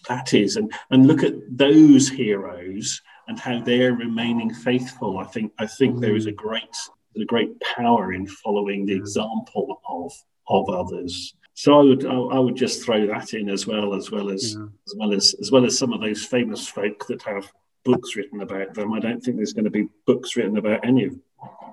that 0.07 0.33
is. 0.33 0.55
And, 0.55 0.71
and 0.89 1.07
look 1.07 1.23
at 1.23 1.33
those 1.49 2.09
heroes 2.09 3.01
and 3.27 3.39
how 3.39 3.59
they're 3.61 3.93
remaining 3.93 4.53
faithful. 4.53 5.17
I 5.17 5.25
think 5.25 5.53
I 5.59 5.67
think 5.67 5.99
there 5.99 6.15
is 6.15 6.25
a 6.25 6.31
mm. 6.31 6.37
great 6.37 6.75
a 7.15 7.25
great 7.25 7.59
power 7.61 8.13
in 8.13 8.27
following 8.27 8.85
the 8.85 8.95
example 8.95 9.81
of 9.87 10.11
of 10.47 10.69
others. 10.69 11.35
So 11.55 11.79
I 11.79 11.83
would 11.83 12.05
I, 12.05 12.39
would 12.39 12.55
just 12.55 12.83
throw 12.83 13.05
that 13.07 13.33
in 13.33 13.49
as 13.49 13.67
well 13.67 13.93
as 13.93 14.09
well 14.09 14.31
as 14.31 14.55
yeah. 14.55 14.65
as 14.87 14.95
well 14.97 15.13
as 15.13 15.35
as 15.39 15.51
well 15.51 15.65
as 15.65 15.77
some 15.77 15.93
of 15.93 16.01
those 16.01 16.25
famous 16.25 16.67
folk 16.67 17.05
that 17.07 17.21
have 17.23 17.51
books 17.85 18.15
written 18.15 18.41
about 18.41 18.73
them. 18.73 18.93
I 18.93 18.99
don't 18.99 19.21
think 19.21 19.37
there's 19.37 19.53
going 19.53 19.65
to 19.65 19.69
be 19.69 19.89
books 20.07 20.35
written 20.35 20.57
about 20.57 20.85
any 20.85 21.05
of 21.05 21.19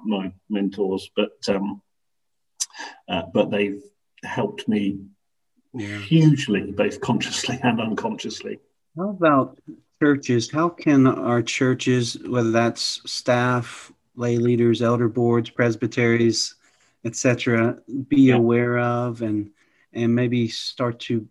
my 0.05 0.33
mentors, 0.51 1.11
but 1.17 1.33
um, 1.49 1.81
uh, 3.09 3.23
but 3.33 3.51
they've 3.51 3.83
helped 4.23 4.69
me 4.69 4.99
yeah. 5.73 5.99
hugely, 5.99 6.73
both 6.73 7.01
consciously 7.01 7.59
and 7.63 7.81
unconsciously. 7.81 8.59
How 8.97 9.11
about 9.11 9.59
churches, 10.01 10.51
how 10.51 10.69
can 10.69 11.07
our 11.07 11.43
churches, 11.43 12.19
whether 12.27 12.51
that's 12.51 13.03
staff, 13.11 13.93
lay 14.17 14.39
leaders, 14.39 14.83
elder 14.83 15.09
boards, 15.09 15.51
presbyteries, 15.51 16.55
etc., 17.05 17.79
be 18.09 18.23
yeah. 18.23 18.35
aware 18.35 18.79
of 18.79 19.23
and 19.23 19.51
and 19.93 20.15
maybe 20.15 20.49
start 20.49 21.01
to 21.01 21.27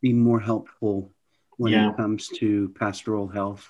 be 0.00 0.12
more 0.12 0.40
helpful 0.40 1.10
when 1.56 1.72
yeah. 1.72 1.90
it 1.90 1.96
comes 1.96 2.28
to 2.28 2.68
pastoral 2.70 3.28
health? 3.28 3.68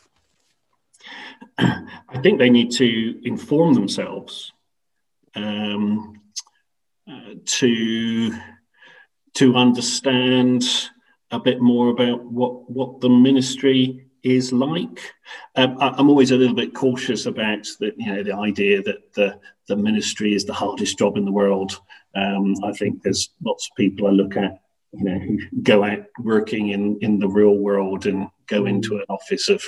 I 1.59 2.21
think 2.23 2.39
they 2.39 2.51
need 2.51 2.71
to 2.73 3.21
inform 3.25 3.75
themselves 3.75 4.53
um, 5.35 6.21
uh, 7.09 7.35
to 7.45 8.33
to 9.35 9.55
understand 9.57 10.65
a 11.31 11.39
bit 11.39 11.61
more 11.61 11.89
about 11.89 12.25
what 12.25 12.71
what 12.71 13.01
the 13.01 13.09
ministry 13.09 14.07
is 14.23 14.53
like. 14.53 15.01
Um, 15.57 15.77
I, 15.81 15.99
am 15.99 16.09
always 16.09 16.31
a 16.31 16.37
little 16.37 16.55
bit 16.55 16.75
cautious 16.75 17.27
about 17.27 17.67
the, 17.81 17.93
you 17.97 18.07
know, 18.07 18.23
the 18.23 18.35
idea 18.35 18.83
that 18.83 19.13
the, 19.15 19.39
the 19.69 19.77
ministry 19.77 20.35
is 20.35 20.45
the 20.45 20.53
hardest 20.53 20.99
job 20.99 21.17
in 21.17 21.25
the 21.25 21.33
world. 21.33 21.81
Um, 22.15 22.55
I 22.65 22.73
think 22.73 23.03
there's 23.03 23.31
lots 23.45 23.69
of 23.71 23.77
people 23.77 24.07
I 24.07 24.11
look 24.11 24.37
at, 24.37 24.61
you 24.93 25.05
know, 25.05 25.19
who 25.19 25.39
go 25.63 25.85
out 25.85 26.05
working 26.19 26.71
in, 26.71 26.99
in 27.01 27.19
the 27.19 27.29
real 27.29 27.57
world 27.57 28.07
and 28.07 28.29
go 28.47 28.67
into 28.67 28.97
an 28.97 29.05
office 29.09 29.49
of 29.49 29.65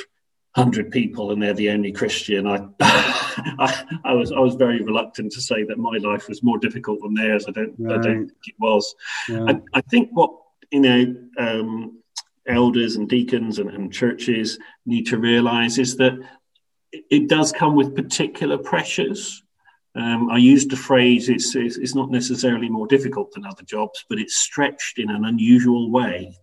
100 0.54 0.92
people 0.92 1.32
and 1.32 1.42
they're 1.42 1.54
the 1.54 1.70
only 1.70 1.90
Christian. 1.90 2.46
I, 2.46 2.66
I, 2.80 3.84
I, 4.04 4.12
was 4.12 4.30
I 4.30 4.38
was 4.38 4.54
very 4.54 4.80
reluctant 4.82 5.32
to 5.32 5.40
say 5.40 5.64
that 5.64 5.78
my 5.78 5.98
life 5.98 6.28
was 6.28 6.44
more 6.44 6.58
difficult 6.58 7.00
than 7.02 7.14
theirs. 7.14 7.46
I 7.48 7.50
don't 7.50 7.74
right. 7.78 7.98
I 7.98 8.02
don't 8.02 8.28
think 8.28 8.46
it 8.46 8.54
was. 8.60 8.94
Yeah. 9.28 9.46
I, 9.48 9.60
I 9.74 9.80
think 9.80 10.10
what 10.12 10.30
you 10.70 10.80
know 10.80 11.16
um, 11.38 12.02
elders 12.46 12.96
and 12.96 13.08
deacons 13.08 13.58
and, 13.58 13.70
and 13.70 13.92
churches 13.92 14.58
need 14.86 15.06
to 15.06 15.18
realize 15.18 15.78
is 15.78 15.96
that 15.96 16.18
it 16.92 17.28
does 17.28 17.52
come 17.52 17.74
with 17.74 17.96
particular 17.96 18.58
pressures. 18.58 19.42
Um, 19.96 20.30
I 20.30 20.38
used 20.38 20.70
the 20.70 20.76
phrase 20.76 21.28
it's, 21.28 21.54
it's, 21.54 21.76
it's 21.76 21.94
not 21.94 22.10
necessarily 22.10 22.68
more 22.68 22.86
difficult 22.86 23.32
than 23.32 23.46
other 23.46 23.62
jobs, 23.62 24.04
but 24.08 24.18
it's 24.18 24.36
stretched 24.36 24.98
in 24.98 25.10
an 25.10 25.24
unusual 25.24 25.90
way. 25.90 26.36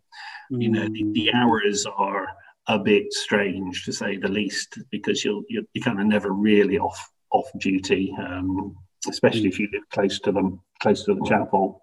Mm. 0.51 0.61
You 0.61 0.69
know, 0.69 0.83
the, 0.83 1.05
the, 1.13 1.31
mm. 1.33 1.35
hours 1.35 1.85
are 1.85 2.27
a 2.67 2.79
bit 2.79 3.11
strange 3.11 3.85
to 3.85 3.91
say 3.91 4.17
the 4.17 4.27
least 4.27 4.77
because 4.91 5.25
you're 5.25 5.41
you're, 5.49 5.63
you're 5.73 5.83
kind 5.83 5.99
of 5.99 6.05
never 6.05 6.31
really 6.31 6.77
off 6.77 7.09
off 7.31 7.49
duty, 7.59 8.15
um, 8.19 8.75
especially 9.09 9.47
if 9.47 9.59
you 9.59 9.67
live 9.73 9.89
close 9.89 10.19
to 10.19 10.31
them, 10.31 10.61
close 10.81 11.03
to 11.05 11.15
the 11.15 11.25
chapel. 11.25 11.81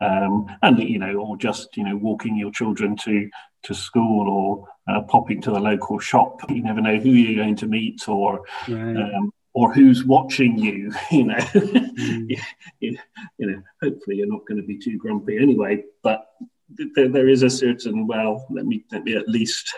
Um, 0.00 0.46
and 0.62 0.78
you 0.78 0.98
know, 0.98 1.14
or 1.14 1.36
just 1.36 1.76
you 1.76 1.84
know, 1.84 1.96
walking 1.96 2.36
your 2.36 2.50
children 2.50 2.96
to 3.04 3.28
to 3.64 3.74
school 3.74 4.28
or 4.28 4.68
uh, 4.88 5.02
popping 5.02 5.40
to 5.42 5.50
the 5.50 5.58
local 5.58 5.98
shop. 5.98 6.40
You 6.50 6.62
never 6.62 6.80
know 6.80 6.96
who 6.96 7.10
you're 7.10 7.42
going 7.42 7.56
to 7.56 7.66
meet 7.66 8.08
or 8.08 8.44
right. 8.68 8.96
um, 8.96 9.32
or 9.54 9.72
who's 9.72 10.04
watching 10.04 10.58
you. 10.58 10.92
You 11.10 11.24
know, 11.24 11.36
mm. 11.36 12.38
you, 12.80 12.98
you, 13.38 13.46
know. 13.46 13.62
Hopefully, 13.82 14.16
you're 14.16 14.26
not 14.26 14.46
going 14.46 14.60
to 14.60 14.66
be 14.66 14.78
too 14.78 14.98
grumpy 14.98 15.38
anyway. 15.38 15.84
But 16.02 16.26
there, 16.68 17.08
there 17.08 17.28
is 17.28 17.42
a 17.42 17.50
certain 17.50 18.06
well. 18.06 18.46
Let 18.50 18.66
me 18.66 18.84
let 18.92 19.04
me 19.04 19.16
at 19.16 19.28
least. 19.28 19.74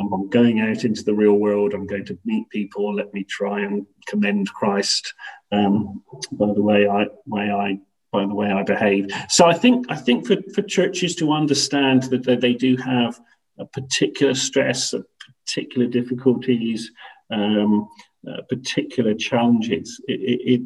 I'm 0.00 0.28
going 0.28 0.60
out 0.60 0.84
into 0.84 1.02
the 1.02 1.14
real 1.14 1.34
world. 1.34 1.74
I'm 1.74 1.86
going 1.86 2.04
to 2.04 2.18
meet 2.24 2.48
people. 2.50 2.94
Let 2.94 3.12
me 3.12 3.24
try 3.24 3.62
and 3.62 3.84
commend 4.06 4.48
Christ 4.52 5.12
um, 5.52 6.02
by 6.32 6.52
the 6.52 6.62
way 6.62 6.86
I 6.86 7.06
way 7.26 7.50
I 7.50 7.78
by 8.12 8.26
the 8.26 8.34
way 8.34 8.50
I 8.50 8.62
behave. 8.62 9.10
So 9.28 9.46
I 9.46 9.54
think 9.54 9.86
I 9.88 9.96
think 9.96 10.26
for, 10.26 10.36
for 10.54 10.62
churches 10.62 11.14
to 11.16 11.32
understand 11.32 12.04
that, 12.04 12.40
they 12.40 12.54
do 12.54 12.76
have 12.76 13.20
a 13.58 13.66
particular 13.66 14.34
stress, 14.34 14.92
a 14.92 15.04
particular 15.46 15.86
difficulties, 15.86 16.90
um, 17.30 17.88
uh, 18.28 18.42
particular 18.48 19.14
challenges, 19.14 20.00
it, 20.08 20.20
it, 20.20 20.62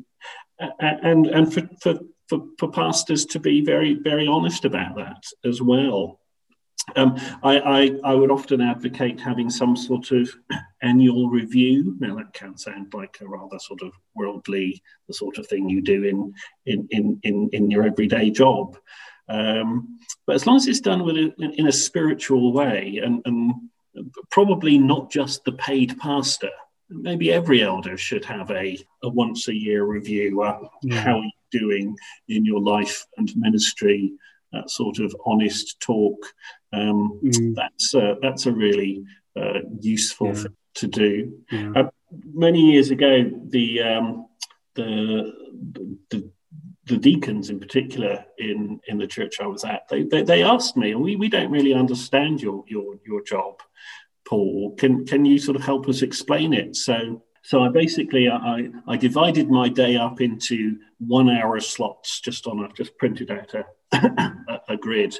it, 0.58 0.72
and 0.80 1.26
and 1.26 1.52
for 1.52 1.68
for 1.80 1.98
for 2.58 2.70
pastors 2.70 3.26
to 3.26 3.38
be 3.38 3.64
very 3.64 3.94
very 3.94 4.26
honest 4.26 4.64
about 4.64 4.96
that 4.96 5.22
as 5.44 5.60
well. 5.60 6.20
Um, 6.96 7.16
I, 7.42 7.58
I, 7.60 7.90
I, 8.04 8.14
would 8.14 8.32
often 8.32 8.60
advocate 8.60 9.20
having 9.20 9.48
some 9.50 9.76
sort 9.76 10.10
of 10.10 10.28
annual 10.82 11.28
review. 11.28 11.96
Now 12.00 12.16
that 12.16 12.32
can 12.32 12.56
sound 12.58 12.92
like 12.92 13.18
a 13.20 13.28
rather 13.28 13.58
sort 13.60 13.82
of 13.82 13.92
worldly, 14.14 14.82
the 15.06 15.14
sort 15.14 15.38
of 15.38 15.46
thing 15.46 15.68
you 15.68 15.80
do 15.80 16.04
in 16.04 16.34
in 16.66 16.88
in 16.90 17.20
in, 17.22 17.50
in 17.52 17.70
your 17.70 17.86
everyday 17.86 18.30
job. 18.30 18.76
Um, 19.28 20.00
but 20.26 20.34
as 20.34 20.46
long 20.46 20.56
as 20.56 20.66
it's 20.66 20.80
done 20.80 21.04
with 21.04 21.16
a, 21.16 21.32
in 21.38 21.68
a 21.68 21.72
spiritual 21.72 22.52
way, 22.52 23.00
and, 23.02 23.22
and 23.24 23.54
probably 24.30 24.76
not 24.76 25.10
just 25.10 25.44
the 25.44 25.52
paid 25.52 25.98
pastor, 25.98 26.50
maybe 26.90 27.32
every 27.32 27.62
elder 27.62 27.96
should 27.96 28.24
have 28.24 28.50
a, 28.50 28.78
a 29.02 29.08
once 29.08 29.48
a 29.48 29.54
year 29.54 29.84
review. 29.84 30.42
Uh, 30.42 30.68
yeah. 30.82 31.00
How 31.00 31.18
are 31.18 31.24
you 31.24 31.30
doing 31.50 31.96
in 32.28 32.44
your 32.44 32.60
life 32.60 33.06
and 33.16 33.32
ministry? 33.36 34.12
That 34.52 34.70
sort 34.70 34.98
of 34.98 35.14
honest 35.24 35.80
talk 35.80 36.18
um, 36.72 37.20
mm. 37.22 37.54
That's 37.54 37.94
uh, 37.94 38.14
that's 38.22 38.46
a 38.46 38.52
really 38.52 39.04
uh, 39.36 39.60
useful 39.80 40.28
yeah. 40.28 40.34
thing 40.34 40.56
to 40.74 40.86
do. 40.86 41.38
Yeah. 41.50 41.72
Uh, 41.76 41.90
many 42.34 42.72
years 42.72 42.90
ago, 42.90 43.30
the, 43.48 43.82
um, 43.82 44.26
the 44.74 45.32
the 46.10 46.30
the 46.86 46.96
deacons 46.96 47.50
in 47.50 47.60
particular 47.60 48.24
in 48.38 48.80
in 48.88 48.98
the 48.98 49.06
church 49.06 49.40
I 49.40 49.46
was 49.46 49.64
at, 49.64 49.88
they 49.88 50.04
they, 50.04 50.22
they 50.22 50.42
asked 50.42 50.76
me, 50.76 50.94
we, 50.94 51.16
we 51.16 51.28
don't 51.28 51.50
really 51.50 51.74
understand 51.74 52.40
your 52.40 52.64
your 52.66 52.96
your 53.06 53.22
job, 53.22 53.60
Paul. 54.26 54.74
Can 54.78 55.04
can 55.04 55.24
you 55.24 55.38
sort 55.38 55.56
of 55.56 55.62
help 55.62 55.88
us 55.88 56.00
explain 56.00 56.54
it? 56.54 56.74
So 56.76 57.22
so 57.42 57.62
I 57.62 57.68
basically 57.68 58.30
I, 58.30 58.68
I 58.88 58.96
divided 58.96 59.50
my 59.50 59.68
day 59.68 59.96
up 59.96 60.22
into 60.22 60.78
one 60.98 61.28
hour 61.28 61.60
slots 61.60 62.20
just 62.20 62.46
on 62.46 62.64
a 62.64 62.68
just 62.72 62.96
printed 62.96 63.30
out 63.30 63.52
a, 63.54 63.66
a, 63.92 64.76
grid, 64.76 65.14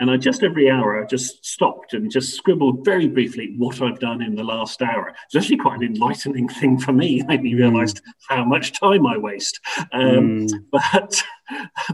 and 0.00 0.10
I 0.10 0.16
just 0.16 0.42
every 0.42 0.70
hour 0.70 1.02
I 1.02 1.06
just 1.06 1.44
stopped 1.44 1.94
and 1.94 2.10
just 2.10 2.34
scribbled 2.34 2.84
very 2.84 3.08
briefly 3.08 3.54
what 3.56 3.80
I've 3.80 3.98
done 3.98 4.22
in 4.22 4.34
the 4.34 4.44
last 4.44 4.82
hour. 4.82 5.14
It's 5.26 5.36
actually 5.36 5.56
quite 5.56 5.80
an 5.80 5.86
enlightening 5.86 6.48
thing 6.48 6.78
for 6.78 6.92
me. 6.92 7.22
I 7.28 7.36
only 7.36 7.54
realised 7.54 7.98
mm. 7.98 8.12
how 8.28 8.44
much 8.44 8.78
time 8.78 9.06
I 9.06 9.16
waste. 9.16 9.60
Um, 9.92 10.46
mm. 10.46 10.64
But 10.70 11.22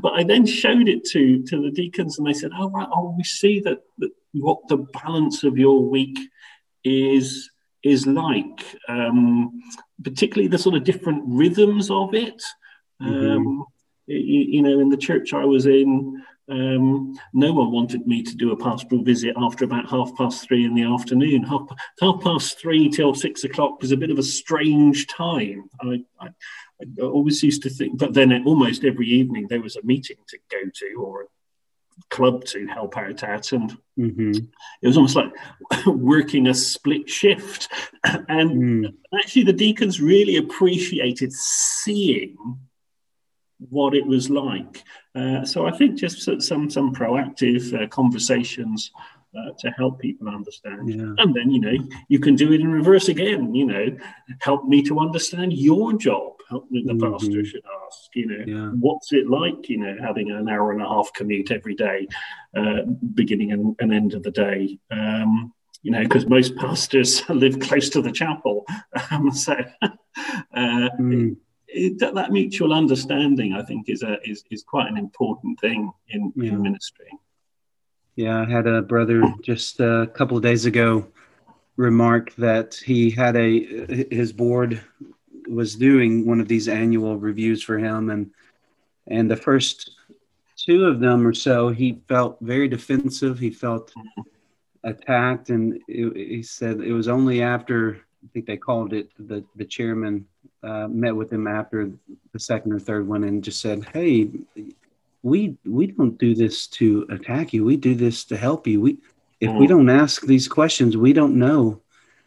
but 0.00 0.14
I 0.14 0.24
then 0.24 0.46
showed 0.46 0.88
it 0.88 1.04
to 1.12 1.42
to 1.44 1.62
the 1.62 1.70
deacons, 1.70 2.18
and 2.18 2.26
they 2.26 2.34
said, 2.34 2.50
"Oh 2.56 2.70
right, 2.70 2.88
oh 2.92 3.14
we 3.16 3.24
see 3.24 3.60
that, 3.60 3.78
that 3.98 4.10
what 4.32 4.66
the 4.68 4.78
balance 4.78 5.44
of 5.44 5.58
your 5.58 5.82
week 5.88 6.18
is." 6.82 7.50
is 7.84 8.06
like, 8.06 8.64
um, 8.88 9.60
particularly 10.02 10.48
the 10.48 10.56
sort 10.56 10.74
of 10.74 10.84
different 10.84 11.22
rhythms 11.26 11.90
of 11.90 12.14
it. 12.14 12.42
Mm-hmm. 13.02 13.30
Um, 13.36 13.44
you, 13.44 13.66
you, 14.06 14.62
know, 14.62 14.80
in 14.80 14.88
the 14.88 14.96
church 14.96 15.32
I 15.32 15.44
was 15.44 15.66
in, 15.66 16.22
um, 16.48 17.18
no 17.32 17.52
one 17.52 17.72
wanted 17.72 18.06
me 18.06 18.22
to 18.22 18.36
do 18.36 18.52
a 18.52 18.56
pastoral 18.56 19.02
visit 19.02 19.34
after 19.36 19.64
about 19.64 19.88
half 19.88 20.14
past 20.14 20.46
three 20.46 20.64
in 20.64 20.74
the 20.74 20.82
afternoon. 20.82 21.42
Half, 21.42 21.68
half 22.00 22.20
past 22.20 22.60
three 22.60 22.88
till 22.90 23.14
six 23.14 23.44
o'clock 23.44 23.80
was 23.80 23.92
a 23.92 23.96
bit 23.96 24.10
of 24.10 24.18
a 24.18 24.22
strange 24.22 25.06
time. 25.06 25.70
I, 25.80 26.04
I, 26.20 26.28
I 26.82 27.02
always 27.02 27.42
used 27.42 27.62
to 27.62 27.70
think, 27.70 27.98
but 27.98 28.12
then 28.12 28.44
almost 28.44 28.84
every 28.84 29.08
evening 29.08 29.46
there 29.48 29.62
was 29.62 29.76
a 29.76 29.82
meeting 29.82 30.16
to 30.28 30.38
go 30.50 30.58
to 30.74 30.94
or 30.96 31.22
a 31.22 31.26
club 32.10 32.44
to 32.44 32.66
help 32.66 32.96
out 32.98 33.22
at 33.22 33.52
and 33.52 33.76
mm-hmm. 33.98 34.32
it 34.82 34.86
was 34.86 34.96
almost 34.96 35.16
like 35.16 35.32
working 35.86 36.48
a 36.48 36.54
split 36.54 37.08
shift 37.08 37.68
and 38.04 38.50
mm. 38.50 38.94
actually 39.20 39.44
the 39.44 39.52
deacons 39.52 40.00
really 40.00 40.36
appreciated 40.36 41.32
seeing 41.32 42.36
what 43.70 43.94
it 43.94 44.06
was 44.06 44.30
like 44.30 44.82
uh, 45.14 45.44
so 45.44 45.66
i 45.66 45.70
think 45.70 45.96
just 45.96 46.22
some 46.42 46.70
some 46.70 46.94
proactive 46.94 47.72
uh, 47.80 47.86
conversations 47.88 48.90
uh, 49.36 49.50
to 49.58 49.70
help 49.72 49.98
people 49.98 50.28
understand. 50.28 50.88
Yeah. 50.88 51.12
And 51.18 51.34
then, 51.34 51.50
you 51.50 51.60
know, 51.60 51.72
you 52.08 52.20
can 52.20 52.36
do 52.36 52.52
it 52.52 52.60
in 52.60 52.70
reverse 52.70 53.08
again, 53.08 53.54
you 53.54 53.66
know, 53.66 53.86
help 54.40 54.64
me 54.64 54.82
to 54.84 55.00
understand 55.00 55.52
your 55.52 55.92
job. 55.94 56.34
Help 56.48 56.70
me, 56.70 56.84
the 56.86 56.92
mm-hmm. 56.92 57.12
pastor 57.12 57.44
should 57.44 57.62
ask, 57.86 58.14
you 58.14 58.26
know, 58.26 58.44
yeah. 58.46 58.68
what's 58.78 59.12
it 59.12 59.28
like, 59.28 59.68
you 59.68 59.78
know, 59.78 59.96
having 60.00 60.30
an 60.30 60.48
hour 60.48 60.72
and 60.72 60.82
a 60.82 60.86
half 60.86 61.12
commute 61.14 61.50
every 61.50 61.74
day, 61.74 62.06
uh, 62.56 62.82
beginning 63.14 63.52
and, 63.52 63.74
and, 63.80 63.92
end 63.92 64.14
of 64.14 64.22
the 64.22 64.30
day. 64.30 64.78
Um, 64.90 65.52
you 65.82 65.90
know, 65.90 66.02
because 66.02 66.26
most 66.26 66.56
pastors 66.56 67.22
live 67.28 67.58
close 67.60 67.90
to 67.90 68.02
the 68.02 68.12
chapel. 68.12 68.64
Um, 69.10 69.32
so 69.32 69.54
uh, 69.82 70.88
mm. 71.00 71.36
It, 71.74 71.98
that 71.98 72.30
mutual 72.30 72.72
understanding, 72.72 73.52
I 73.52 73.62
think, 73.62 73.88
is 73.88 74.02
a 74.02 74.18
is, 74.28 74.44
is 74.50 74.62
quite 74.62 74.88
an 74.88 74.96
important 74.96 75.60
thing 75.60 75.92
in, 76.08 76.32
yeah. 76.36 76.50
in 76.50 76.62
ministry. 76.62 77.08
Yeah, 78.16 78.40
I 78.40 78.50
had 78.50 78.66
a 78.66 78.80
brother 78.80 79.22
just 79.42 79.80
a 79.80 80.08
couple 80.14 80.36
of 80.36 80.42
days 80.42 80.66
ago 80.66 81.06
remark 81.76 82.34
that 82.36 82.74
he 82.74 83.10
had 83.10 83.36
a 83.36 84.06
his 84.14 84.32
board 84.32 84.80
was 85.48 85.74
doing 85.74 86.24
one 86.24 86.40
of 86.40 86.46
these 86.46 86.68
annual 86.68 87.18
reviews 87.18 87.62
for 87.62 87.76
him 87.78 88.10
and 88.10 88.30
and 89.08 89.28
the 89.28 89.36
first 89.36 89.90
two 90.56 90.84
of 90.84 91.00
them 91.00 91.26
or 91.26 91.34
so 91.34 91.70
he 91.70 92.00
felt 92.06 92.38
very 92.40 92.68
defensive 92.68 93.40
he 93.40 93.50
felt 93.50 93.92
attacked 94.84 95.50
and 95.50 95.80
it, 95.88 96.16
he 96.16 96.42
said 96.44 96.80
it 96.80 96.92
was 96.92 97.08
only 97.08 97.42
after 97.42 98.00
i 98.24 98.28
think 98.32 98.46
they 98.46 98.56
called 98.56 98.92
it 98.92 99.10
the 99.18 99.44
the 99.56 99.64
chairman 99.64 100.24
uh, 100.64 100.88
met 100.88 101.14
with 101.14 101.32
him 101.32 101.46
after 101.46 101.90
the 102.32 102.38
second 102.38 102.72
or 102.72 102.78
third 102.78 103.06
one 103.06 103.24
and 103.24 103.44
just 103.44 103.60
said 103.60 103.86
hey 103.92 104.30
we 105.24 105.56
we 105.64 105.86
don't 105.86 106.18
do 106.18 106.34
this 106.34 106.66
to 106.66 107.06
attack 107.10 107.52
you. 107.54 107.64
We 107.64 107.78
do 107.78 107.94
this 107.94 108.24
to 108.26 108.36
help 108.36 108.66
you. 108.66 108.80
We 108.80 108.98
if 109.40 109.50
we 109.50 109.64
mm. 109.64 109.70
don't 109.70 109.90
ask 109.90 110.22
these 110.22 110.46
questions, 110.46 110.96
we 110.96 111.12
don't 111.12 111.36
know 111.36 111.80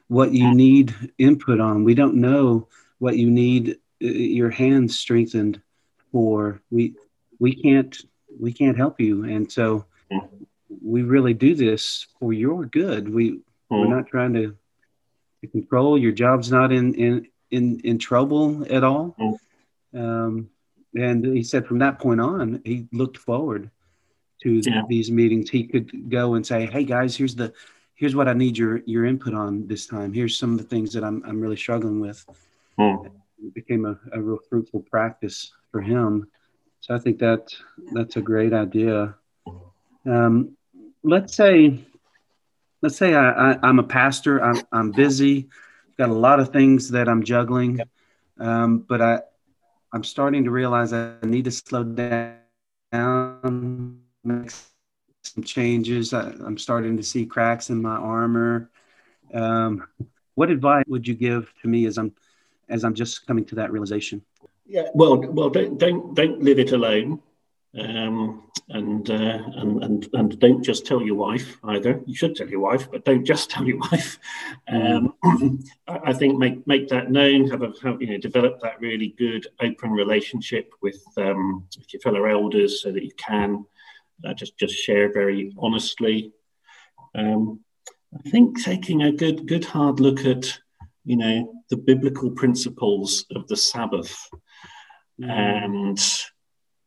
what 0.08 0.34
you 0.34 0.54
need 0.54 0.94
input 1.18 1.60
on. 1.60 1.84
We 1.84 1.94
don't 1.94 2.16
know 2.16 2.68
what 2.98 3.16
you 3.16 3.30
need 3.30 3.78
uh, 4.04 4.08
your 4.08 4.50
hands 4.50 4.98
strengthened 4.98 5.62
for. 6.12 6.60
We 6.72 6.96
we 7.40 7.54
can't 7.54 7.96
we 8.40 8.52
can't 8.52 8.76
help 8.76 9.00
you, 9.00 9.26
and 9.26 9.50
so 9.50 9.86
we 10.84 11.04
really 11.04 11.36
do 11.36 11.54
this 11.54 12.08
for 12.20 12.34
your 12.34 12.66
good. 12.66 13.08
We 13.08 13.42
we're 13.70 13.86
mm. 13.86 13.90
not 13.90 14.08
trying 14.08 14.34
to, 14.34 14.58
to 15.42 15.48
control 15.48 16.00
your 16.00 16.14
job's 16.14 16.52
not 16.52 16.72
in 16.72 16.96
in 16.96 17.28
in 17.52 17.80
in 17.82 17.98
trouble 17.98 18.66
at 18.70 18.84
all. 18.84 19.16
Mm. 19.20 19.40
Um, 19.94 20.50
and 20.96 21.26
he 21.26 21.44
said 21.44 21.66
from 21.66 21.80
that 21.80 22.00
point 22.00 22.22
on, 22.22 22.62
he 22.66 22.88
looked 22.92 23.18
forward 23.18 23.70
to 24.44 24.62
yeah. 24.64 24.84
these 24.88 25.12
meetings. 25.12 25.50
He 25.50 25.66
could 25.66 26.10
go 26.10 26.36
and 26.36 26.46
say, 26.46 26.66
"Hey 26.66 26.84
guys, 26.84 27.16
here's 27.16 27.36
the 27.36 27.54
here's 27.96 28.16
what 28.16 28.28
I 28.28 28.34
need 28.34 28.58
your 28.58 28.82
your 28.86 29.06
input 29.06 29.34
on 29.34 29.68
this 29.68 29.88
time. 29.88 30.14
Here's 30.14 30.38
some 30.38 30.54
of 30.54 30.58
the 30.58 30.64
things 30.64 30.94
that 30.94 31.04
I'm 31.04 31.24
I'm 31.26 31.42
really 31.42 31.58
struggling 31.58 32.00
with." 32.00 32.26
Mm. 32.80 33.12
It 33.44 33.54
became 33.54 33.86
a, 33.86 34.00
a 34.14 34.22
real 34.22 34.40
fruitful 34.50 34.82
practice 34.82 35.52
for 35.72 35.82
him. 35.82 36.28
So 36.80 36.96
I 36.96 37.00
think 37.00 37.20
that 37.20 37.54
that's 37.92 38.16
a 38.16 38.22
great 38.22 38.54
idea. 38.54 39.16
Um, 40.06 40.58
let's 41.04 41.36
say 41.36 41.86
let's 42.82 42.98
say 42.98 43.14
I, 43.14 43.54
I, 43.54 43.70
am 43.70 43.80
a 43.80 43.84
pastor. 43.84 44.44
I'm, 44.44 44.62
I'm 44.72 44.92
busy. 44.92 45.50
Got 45.98 46.10
a 46.10 46.14
lot 46.14 46.40
of 46.40 46.50
things 46.50 46.90
that 46.92 47.10
I'm 47.10 47.24
juggling. 47.24 47.82
Um, 48.40 48.80
but 48.80 49.02
I 49.02 49.22
I'm 49.94 50.04
starting 50.04 50.44
to 50.44 50.52
realize 50.52 50.94
I 50.94 51.16
need 51.24 51.46
to 51.46 51.52
slow 51.52 51.84
down, 51.84 54.00
make 54.24 54.52
some 55.24 55.44
changes. 55.44 56.14
I, 56.14 56.30
am 56.30 56.58
starting 56.58 56.98
to 56.98 57.04
see 57.04 57.26
cracks 57.26 57.70
in 57.70 57.82
my 57.82 57.96
armor. 57.96 58.70
Um, 59.34 59.88
what 60.36 60.52
advice 60.52 60.86
would 60.88 61.08
you 61.08 61.16
give 61.16 61.52
to 61.62 61.68
me 61.68 61.86
as 61.86 61.98
I'm 61.98 62.14
as 62.70 62.84
I'm 62.84 62.94
just 62.94 63.26
coming 63.26 63.46
to 63.46 63.56
that 63.56 63.72
realization? 63.72 64.22
Yeah, 64.66 64.90
well, 64.94 65.20
well, 65.20 65.50
don't 65.50 65.78
don't 65.78 66.14
don't 66.14 66.44
live 66.44 66.60
it 66.60 66.74
alone. 66.74 67.22
Um, 67.78 68.44
and, 68.70 69.10
uh, 69.10 69.40
and 69.56 69.84
and 69.84 70.10
and 70.14 70.40
don't 70.40 70.64
just 70.64 70.86
tell 70.86 71.02
your 71.02 71.16
wife 71.16 71.58
either. 71.64 72.02
You 72.06 72.16
should 72.16 72.36
tell 72.36 72.50
your 72.50 72.60
wife, 72.60 72.92
but 72.92 73.06
don't 73.06 73.24
just 73.24 73.50
tell 73.52 73.66
your 73.66 73.78
wife. 73.78 74.20
Um, 74.68 75.14
I 75.88 76.14
think 76.14 76.38
make 76.38 76.68
make 76.68 76.90
that 76.90 77.12
known. 77.12 77.50
Have 77.50 77.62
a 77.62 77.72
have, 77.84 78.02
you 78.02 78.08
know 78.08 78.18
develop 78.18 78.60
that 78.62 78.82
really 78.82 79.16
good 79.18 79.48
open 79.62 79.92
relationship 79.92 80.72
with 80.82 81.02
um, 81.18 81.66
with 81.78 81.94
your 81.94 82.02
fellow 82.02 82.26
elders, 82.26 82.82
so 82.82 82.92
that 82.92 83.04
you 83.04 83.12
can 83.18 83.66
uh, 84.26 84.34
just 84.34 84.58
just 84.58 84.76
share 84.76 85.14
very 85.14 85.54
honestly. 85.58 86.34
Um, 87.16 87.62
I 88.14 88.30
think 88.30 88.62
taking 88.64 89.04
a 89.04 89.12
good 89.12 89.48
good 89.48 89.66
hard 89.66 90.00
look 90.00 90.26
at 90.26 90.60
you 91.06 91.16
know 91.16 91.64
the 91.70 91.78
biblical 91.78 92.32
principles 92.32 93.26
of 93.34 93.48
the 93.48 93.56
Sabbath 93.56 94.30
mm. 95.22 95.30
and 95.30 96.00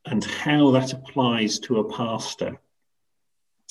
and 0.07 0.25
how 0.25 0.71
that 0.73 0.93
applies 0.93 1.59
to 1.61 1.79
a 1.79 1.89
pastor. 1.93 2.59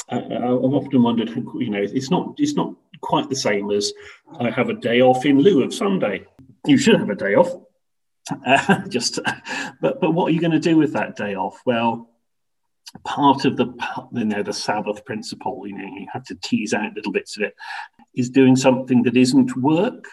I, 0.10 0.15
have 0.15 0.74
often 0.74 1.04
wondered, 1.04 1.30
you 1.30 1.70
know, 1.70 1.82
it's 1.82 2.10
not 2.10 2.34
it's 2.38 2.56
not 2.56 2.74
quite 3.02 3.30
the 3.30 3.36
same 3.36 3.72
as 3.72 3.94
I 4.39 4.50
have 4.50 4.70
a 4.70 4.74
day 4.74 5.02
off 5.02 5.26
in 5.26 5.39
lieu 5.39 5.63
of 5.63 5.74
Sunday. 5.74 6.26
You 6.65 6.78
should 6.78 7.00
have 7.00 7.10
a 7.10 7.15
day 7.15 7.36
off. 7.36 7.52
Uh, 8.46 8.88
just, 8.89 9.20
but 9.82 10.02
but 10.02 10.13
what 10.13 10.28
are 10.28 10.32
you 10.32 10.42
going 10.42 10.52
to 10.52 10.60
do 10.60 10.78
with 10.78 10.94
that 10.94 11.15
day 11.15 11.36
off? 11.36 11.62
Well, 11.65 12.10
part 13.04 13.46
of 13.46 13.58
the 13.58 13.68
you 14.13 14.26
know 14.26 14.44
the 14.44 14.54
Sabbath 14.54 15.06
principle, 15.06 15.68
you 15.68 15.78
know, 15.78 15.84
you 15.84 16.08
have 16.12 16.26
to 16.26 16.36
tease 16.36 16.74
out 16.74 16.96
little 16.96 17.12
bits 17.12 17.38
of 17.38 17.44
it, 17.44 17.56
is 18.15 18.30
doing 18.30 18.56
something 18.56 19.04
that 19.04 19.18
isn't 19.18 19.56
work. 19.58 20.06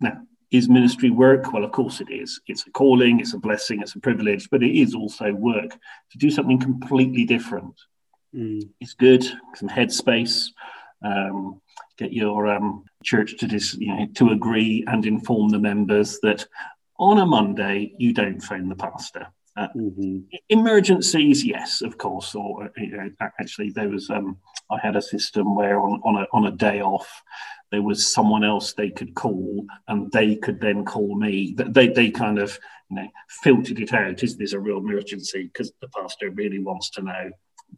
Now, 0.00 0.22
is 0.54 0.68
ministry 0.68 1.10
work? 1.10 1.52
Well, 1.52 1.64
of 1.64 1.72
course 1.72 2.00
it 2.00 2.10
is. 2.10 2.40
It's 2.46 2.66
a 2.66 2.70
calling, 2.70 3.18
it's 3.18 3.34
a 3.34 3.38
blessing, 3.38 3.82
it's 3.82 3.96
a 3.96 4.00
privilege, 4.00 4.48
but 4.50 4.62
it 4.62 4.78
is 4.78 4.94
also 4.94 5.32
work 5.32 5.70
to 6.12 6.18
do 6.18 6.30
something 6.30 6.60
completely 6.60 7.24
different. 7.24 7.74
Mm. 8.32 8.68
It's 8.80 8.94
good, 8.94 9.24
some 9.54 9.68
headspace. 9.68 10.48
Um, 11.02 11.60
get 11.98 12.12
your 12.12 12.46
um, 12.46 12.84
church 13.02 13.36
to 13.38 13.46
dis, 13.46 13.74
you 13.74 13.94
know, 13.94 14.06
to 14.14 14.30
agree 14.30 14.84
and 14.86 15.04
inform 15.04 15.50
the 15.50 15.58
members 15.58 16.18
that 16.22 16.46
on 16.98 17.18
a 17.18 17.26
Monday 17.26 17.92
you 17.98 18.12
don't 18.12 18.40
phone 18.40 18.68
the 18.68 18.76
pastor. 18.76 19.26
Uh, 19.56 19.68
mm-hmm. 19.76 20.18
Emergencies, 20.48 21.44
yes, 21.44 21.82
of 21.82 21.98
course. 21.98 22.34
Or 22.34 22.70
you 22.76 22.96
know, 22.96 23.10
actually, 23.40 23.70
there 23.70 23.88
was 23.88 24.10
um, 24.10 24.38
I 24.70 24.78
had 24.82 24.96
a 24.96 25.02
system 25.02 25.54
where 25.54 25.80
on, 25.80 26.00
on 26.04 26.16
a 26.16 26.26
on 26.32 26.46
a 26.46 26.50
day 26.50 26.80
off, 26.80 27.22
there 27.74 27.82
was 27.82 28.12
someone 28.12 28.44
else 28.44 28.72
they 28.72 28.88
could 28.88 29.16
call 29.16 29.66
and 29.88 30.10
they 30.12 30.36
could 30.36 30.60
then 30.60 30.84
call 30.84 31.16
me. 31.18 31.56
They, 31.56 31.88
they 31.88 32.08
kind 32.12 32.38
of 32.38 32.56
you 32.88 32.96
know, 32.96 33.08
filtered 33.42 33.80
it 33.80 33.92
out. 33.92 34.22
Is 34.22 34.36
this 34.36 34.52
a 34.52 34.60
real 34.60 34.78
emergency? 34.78 35.50
Because 35.52 35.72
the 35.80 35.88
pastor 35.88 36.30
really 36.30 36.60
wants 36.60 36.90
to 36.90 37.02
know, 37.02 37.30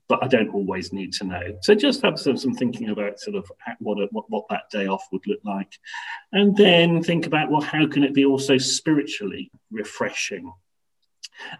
but 0.06 0.22
I 0.22 0.28
don't 0.28 0.52
always 0.52 0.92
need 0.92 1.14
to 1.14 1.24
know. 1.24 1.58
So 1.62 1.74
just 1.74 2.02
have 2.02 2.20
some, 2.20 2.36
some 2.36 2.54
thinking 2.54 2.90
about 2.90 3.18
sort 3.18 3.36
of 3.36 3.50
what, 3.78 3.96
a, 3.96 4.08
what, 4.10 4.28
what 4.28 4.44
that 4.50 4.68
day 4.70 4.86
off 4.86 5.06
would 5.12 5.26
look 5.26 5.40
like. 5.44 5.72
And 6.30 6.54
then 6.54 7.02
think 7.02 7.26
about, 7.26 7.50
well, 7.50 7.62
how 7.62 7.86
can 7.86 8.04
it 8.04 8.12
be 8.12 8.26
also 8.26 8.58
spiritually 8.58 9.50
refreshing? 9.70 10.52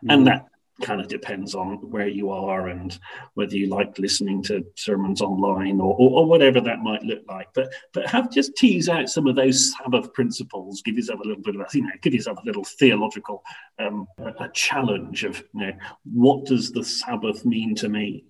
Mm. 0.05 0.12
And 0.12 0.27
that 0.27 0.44
kind 0.82 1.00
of 1.00 1.08
depends 1.08 1.54
on 1.54 1.76
where 1.90 2.08
you 2.08 2.30
are 2.30 2.68
and 2.68 2.98
whether 3.34 3.56
you 3.56 3.68
like 3.68 3.98
listening 3.98 4.42
to 4.42 4.64
sermons 4.74 5.22
online 5.22 5.80
or, 5.80 5.94
or, 5.98 6.20
or, 6.20 6.26
whatever 6.26 6.60
that 6.60 6.80
might 6.80 7.02
look 7.02 7.22
like. 7.28 7.48
But 7.54 7.72
but 7.92 8.06
have 8.06 8.30
just 8.30 8.56
tease 8.56 8.88
out 8.88 9.08
some 9.08 9.26
of 9.26 9.36
those 9.36 9.74
Sabbath 9.74 10.12
principles. 10.12 10.82
Give 10.82 10.96
yourself 10.96 11.20
a 11.20 11.26
little 11.26 11.42
bit 11.42 11.54
of 11.54 11.62
a, 11.62 11.66
you 11.72 11.82
know, 11.82 11.90
give 12.02 12.14
yourself 12.14 12.38
a 12.42 12.46
little 12.46 12.64
theological 12.64 13.42
um, 13.78 14.06
a, 14.18 14.44
a 14.44 14.50
challenge 14.52 15.24
of 15.24 15.42
you 15.54 15.66
know 15.66 15.72
what 16.04 16.44
does 16.44 16.72
the 16.72 16.84
Sabbath 16.84 17.44
mean 17.44 17.74
to 17.76 17.88
me. 17.88 18.24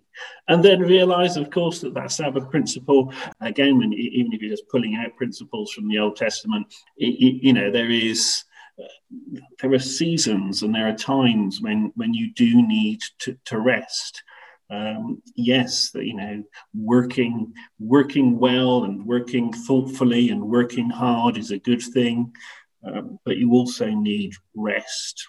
And 0.48 0.64
then 0.64 0.80
realize, 0.80 1.37
of 1.37 1.50
course, 1.50 1.80
that 1.80 1.94
that 1.94 2.11
Sabbath 2.11 2.50
principle, 2.50 3.12
again, 3.40 3.82
even 3.92 4.32
if 4.32 4.40
you're 4.40 4.50
just 4.50 4.68
pulling 4.68 4.96
out 4.96 5.16
principles 5.16 5.72
from 5.72 5.88
the 5.88 5.98
Old 5.98 6.16
Testament, 6.16 6.66
it, 6.96 7.06
it, 7.06 7.42
you 7.42 7.52
know, 7.52 7.70
there 7.70 7.90
is 7.90 8.44
there 9.61 9.73
are 9.73 9.79
seasons 9.79 10.62
and 10.62 10.75
there 10.75 10.89
are 10.89 10.97
times 10.97 11.61
when 11.61 11.93
when 11.97 12.12
you 12.15 12.33
do 12.35 12.67
need 12.67 13.01
to, 13.21 13.37
to 13.47 13.59
rest. 13.59 14.23
Um, 14.69 15.23
yes 15.37 15.93
you 15.95 16.15
know 16.15 16.43
working 16.75 17.55
working 17.79 18.37
well 18.37 18.83
and 18.83 19.07
working 19.07 19.53
thoughtfully 19.53 20.31
and 20.31 20.43
working 20.43 20.91
hard 20.91 21.39
is 21.39 21.53
a 21.53 21.59
good 21.59 21.81
thing 21.81 22.33
um, 22.87 23.19
but 23.25 23.37
you 23.37 23.53
also 23.53 23.87
need 23.87 24.35
rest. 24.55 25.29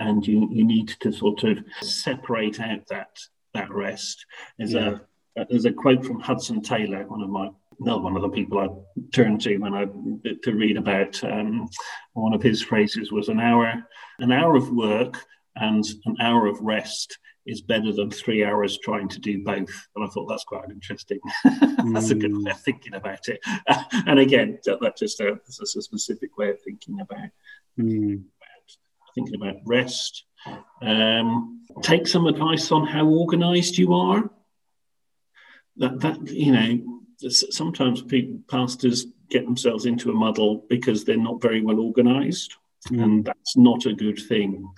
And 0.00 0.26
you, 0.26 0.48
you 0.50 0.64
need 0.64 0.88
to 1.00 1.12
sort 1.12 1.44
of 1.44 1.58
separate 1.82 2.58
out 2.58 2.86
that 2.88 3.16
that 3.54 3.70
rest. 3.70 4.24
There's 4.58 4.72
yeah. 4.72 4.98
a 5.36 5.46
there's 5.48 5.66
a 5.66 5.72
quote 5.72 6.04
from 6.04 6.20
hudson 6.20 6.60
taylor 6.60 7.06
one 7.06 7.22
of 7.22 7.30
my 7.30 7.48
another 7.80 8.02
one 8.02 8.16
of 8.16 8.22
the 8.22 8.28
people 8.28 8.58
I 8.58 8.68
turned 9.14 9.40
to 9.42 9.56
when 9.58 9.74
I 9.74 9.86
to 10.42 10.52
read 10.52 10.76
about 10.76 11.22
um, 11.24 11.68
one 12.14 12.34
of 12.34 12.42
his 12.42 12.62
phrases 12.62 13.12
was 13.12 13.28
an 13.28 13.40
hour 13.40 13.72
an 14.18 14.32
hour 14.32 14.56
of 14.56 14.70
work 14.70 15.24
and 15.56 15.84
an 16.06 16.16
hour 16.20 16.46
of 16.46 16.60
rest 16.60 17.18
is 17.46 17.60
better 17.60 17.92
than 17.92 18.10
three 18.10 18.44
hours 18.44 18.78
trying 18.78 19.08
to 19.08 19.18
do 19.18 19.42
both. 19.42 19.88
And 19.96 20.04
I 20.04 20.08
thought 20.08 20.26
that's 20.26 20.44
quite 20.44 20.70
interesting. 20.70 21.18
that's 21.92 22.10
a 22.10 22.14
good 22.14 22.36
way 22.36 22.50
of 22.50 22.60
thinking 22.60 22.94
about 22.94 23.28
it. 23.28 23.40
and 24.06 24.18
again, 24.18 24.58
that's 24.64 25.00
just 25.00 25.20
a, 25.20 25.34
that's 25.44 25.76
a 25.76 25.82
specific 25.82 26.36
way 26.38 26.50
of 26.50 26.60
thinking 26.62 27.00
about, 27.00 27.30
mm. 27.78 28.14
about 28.14 28.76
thinking 29.14 29.34
about 29.34 29.56
rest. 29.66 30.24
Um, 30.80 31.66
take 31.82 32.06
some 32.06 32.26
advice 32.26 32.70
on 32.70 32.86
how 32.86 33.06
organized 33.06 33.76
you 33.76 33.94
are. 33.94 34.30
That, 35.78 36.00
that 36.00 36.28
you 36.28 36.52
know, 36.52 37.01
sometimes 37.30 38.02
people, 38.02 38.38
pastors 38.48 39.06
get 39.30 39.44
themselves 39.44 39.86
into 39.86 40.10
a 40.10 40.14
muddle 40.14 40.64
because 40.68 41.04
they're 41.04 41.16
not 41.16 41.40
very 41.40 41.62
well 41.62 41.80
organized, 41.80 42.54
mm. 42.88 43.02
and 43.02 43.24
that's 43.24 43.56
not 43.56 43.86
a 43.86 43.94
good 43.94 44.18
thing. 44.18 44.70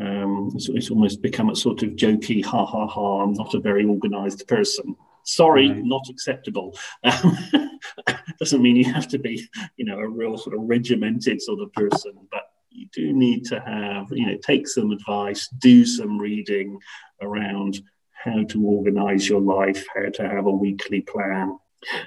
Um, 0.00 0.52
it's, 0.54 0.68
it's, 0.68 0.90
almost 0.90 1.22
become 1.22 1.50
a 1.50 1.56
sort 1.56 1.82
of 1.82 1.90
jokey, 1.90 2.44
ha 2.44 2.64
ha 2.64 2.86
ha, 2.86 3.20
I'm 3.22 3.32
not 3.32 3.54
a 3.54 3.60
very 3.60 3.84
organized 3.84 4.46
person. 4.46 4.94
Sorry, 5.24 5.70
right. 5.70 5.84
not 5.84 6.08
acceptable. 6.08 6.78
Um, 7.02 7.36
doesn't 8.38 8.62
mean 8.62 8.76
you 8.76 8.92
have 8.92 9.08
to 9.08 9.18
be, 9.18 9.46
you 9.76 9.84
know, 9.84 9.98
a 9.98 10.08
real 10.08 10.38
sort 10.38 10.54
of 10.54 10.62
regimented 10.62 11.42
sort 11.42 11.60
of 11.60 11.72
person, 11.72 12.12
but 12.30 12.44
you 12.70 12.86
do 12.92 13.12
need 13.12 13.44
to 13.46 13.60
have, 13.60 14.06
you 14.10 14.26
know, 14.26 14.38
take 14.42 14.68
some 14.68 14.92
advice, 14.92 15.48
do 15.58 15.84
some 15.84 16.18
reading 16.18 16.78
around 17.20 17.80
how 18.24 18.44
to 18.44 18.64
organize 18.64 19.28
your 19.28 19.40
life, 19.40 19.84
how 19.94 20.08
to 20.10 20.28
have 20.28 20.46
a 20.46 20.50
weekly 20.50 21.00
plan, 21.00 21.58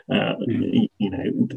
uh, 0.10 0.36
mm. 0.48 0.88
You 0.98 1.10
know, 1.10 1.48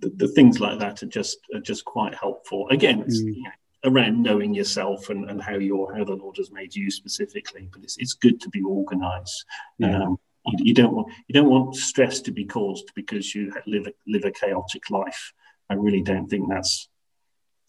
the, 0.00 0.10
the, 0.16 0.28
things 0.28 0.60
like 0.60 0.78
that 0.78 1.02
are 1.02 1.06
just 1.06 1.38
are 1.54 1.60
just 1.60 1.84
quite 1.84 2.14
helpful. 2.14 2.68
Again, 2.70 3.02
mm. 3.02 3.10
you 3.10 3.42
know, 3.42 3.50
around 3.84 4.22
knowing 4.22 4.54
yourself 4.54 5.10
and, 5.10 5.28
and 5.30 5.42
how 5.42 5.56
your 5.56 5.94
how 5.94 6.04
the 6.04 6.14
Lord 6.14 6.36
has 6.38 6.50
made 6.50 6.74
you 6.74 6.90
specifically. 6.90 7.68
But 7.72 7.82
it's 7.82 7.96
it's 7.98 8.14
good 8.14 8.40
to 8.40 8.48
be 8.50 8.62
organised. 8.62 9.44
Yeah. 9.78 10.02
Um, 10.02 10.18
you, 10.46 10.66
you, 10.66 10.74
don't 10.74 10.94
want 10.94 11.12
you 11.26 11.34
don't 11.34 11.50
want 11.50 11.76
stress 11.76 12.20
to 12.22 12.30
be 12.30 12.44
caused 12.44 12.90
because 12.94 13.34
you 13.34 13.52
live 13.66 13.86
a, 13.86 13.92
live 14.06 14.24
a 14.24 14.30
chaotic 14.30 14.90
life. 14.90 15.32
I 15.70 15.74
really 15.74 16.02
don't 16.02 16.28
think 16.28 16.48
that's 16.48 16.88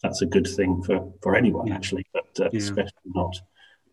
that's 0.02 0.22
a 0.22 0.26
good 0.26 0.46
thing 0.46 0.82
for 0.82 1.12
for 1.22 1.36
anyone 1.36 1.66
yeah. 1.66 1.74
actually, 1.74 2.06
but 2.12 2.28
uh, 2.40 2.48
yeah. 2.52 2.58
especially 2.58 2.92
not 3.04 3.36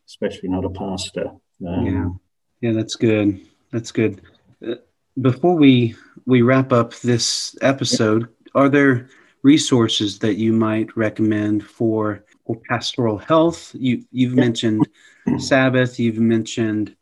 especially 0.07 0.49
not 0.49 0.65
a 0.65 0.69
pastor. 0.69 1.31
Um, 1.67 1.85
yeah, 1.85 2.69
yeah, 2.69 2.75
that's 2.75 2.95
good. 2.95 3.41
That's 3.71 3.91
good. 3.91 4.21
Before 5.21 5.55
we 5.55 5.95
we 6.25 6.41
wrap 6.41 6.71
up 6.71 6.93
this 6.95 7.55
episode, 7.61 8.27
are 8.53 8.69
there 8.69 9.09
resources 9.43 10.19
that 10.19 10.35
you 10.35 10.53
might 10.53 10.95
recommend 10.97 11.65
for, 11.65 12.25
for 12.45 12.59
pastoral 12.69 13.17
health? 13.17 13.71
You 13.73 14.03
you've 14.11 14.35
mentioned 14.35 14.87
Sabbath, 15.37 15.99
you've 15.99 16.19
mentioned 16.19 16.95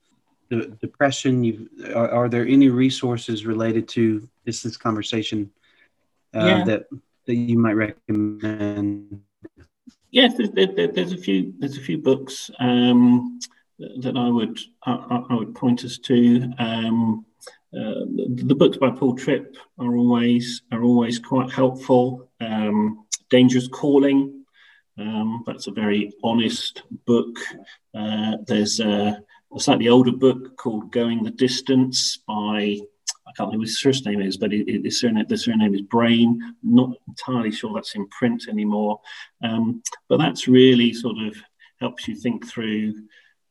the 0.50 0.78
depression. 0.80 1.44
You 1.44 1.70
are, 1.94 2.10
are, 2.10 2.30
there 2.30 2.48
any 2.48 2.70
resources 2.70 3.46
related 3.46 3.88
to 3.90 4.28
this 4.46 4.62
this 4.62 4.78
conversation 4.78 5.52
uh, 6.34 6.46
yeah. 6.46 6.64
that 6.66 6.86
that 7.26 7.36
you 7.36 7.58
might 7.58 7.74
recommend? 7.74 9.22
Yes, 10.12 10.38
there, 10.38 10.68
there, 10.68 10.88
there's 10.88 11.12
a 11.12 11.18
few 11.18 11.54
there's 11.60 11.78
a 11.78 11.82
few 11.82 11.98
books 11.98 12.50
um, 12.60 13.40
that 13.98 14.16
I 14.16 14.30
would 14.30 14.58
I, 14.86 15.24
I, 15.30 15.36
would 15.36 15.56
point 15.56 15.84
us 15.84 15.98
to. 15.98 16.54
Um, 16.60 17.26
uh, 17.76 18.06
the, 18.16 18.44
the, 18.46 18.56
books 18.56 18.78
by 18.78 18.90
Paul 18.90 19.16
Tripp 19.16 19.58
are 19.80 19.96
always 19.98 20.62
are 20.72 20.84
always 20.84 21.20
quite 21.20 21.52
helpful. 21.52 22.30
Um, 22.40 23.06
Dangerous 23.30 23.68
Calling 23.68 24.46
Um, 24.98 25.44
that's 25.46 25.68
a 25.68 25.72
very 25.72 26.14
honest 26.24 26.84
book. 27.06 27.36
Uh, 27.94 28.38
there's 28.48 28.80
a, 28.80 29.22
a, 29.54 29.60
slightly 29.60 29.90
older 29.90 30.12
book 30.12 30.56
called 30.58 30.92
Going 30.92 31.24
the 31.24 31.32
Distance 31.32 32.18
by, 32.28 32.80
I 33.28 33.32
can't 33.36 33.48
remember 33.50 33.66
his 33.66 33.80
first 33.80 34.06
name 34.06 34.22
is, 34.22 34.38
but 34.38 34.54
it, 34.54 34.70
it, 34.70 34.86
his 34.86 35.02
surname, 35.02 35.26
the 35.28 35.38
surname 35.38 35.74
is 35.74 35.82
Brain. 35.82 36.40
not 36.64 36.92
entirely 37.08 37.52
sure 37.52 37.74
that's 37.74 37.96
in 37.96 38.08
print 38.08 38.48
anymore. 38.48 39.02
Um, 39.44 39.84
but 40.08 40.18
that's 40.18 40.48
really 40.48 40.94
sort 40.94 41.18
of 41.28 41.36
helps 41.82 42.08
you 42.08 42.16
think 42.16 42.48
through 42.48 42.94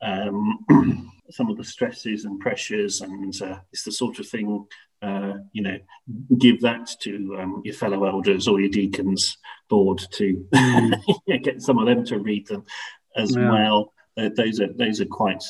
um, 0.01 0.65
some 1.31 1.51
of 1.51 1.57
the 1.57 1.65
stresses 1.65 2.25
and 2.25 2.41
pressures, 2.41 3.01
and 3.01 3.41
uh, 3.43 3.59
it's 3.73 3.85
the 3.85 3.93
sort 3.93 4.19
of 4.19 4.29
thing 4.29 4.67
uh, 5.05 5.35
you 5.53 5.63
know, 5.63 5.79
give 6.39 6.61
that 6.63 6.89
to 7.01 7.37
um, 7.39 7.61
your 7.65 7.75
fellow 7.75 8.05
elders 8.05 8.49
or 8.49 8.61
your 8.61 8.71
deacons 8.71 9.37
board 9.69 10.01
to 10.11 10.47
mm. 10.55 10.99
get 11.43 11.61
some 11.61 11.79
of 11.79 11.87
them 11.87 12.05
to 12.07 12.19
read 12.19 12.47
them 12.47 12.65
as 13.17 13.37
yeah. 13.37 13.51
well. 13.51 13.93
Uh, 14.17 14.31
those 14.35 14.61
are 14.61 14.73
those 14.73 15.01
are 15.01 15.07
quite 15.07 15.45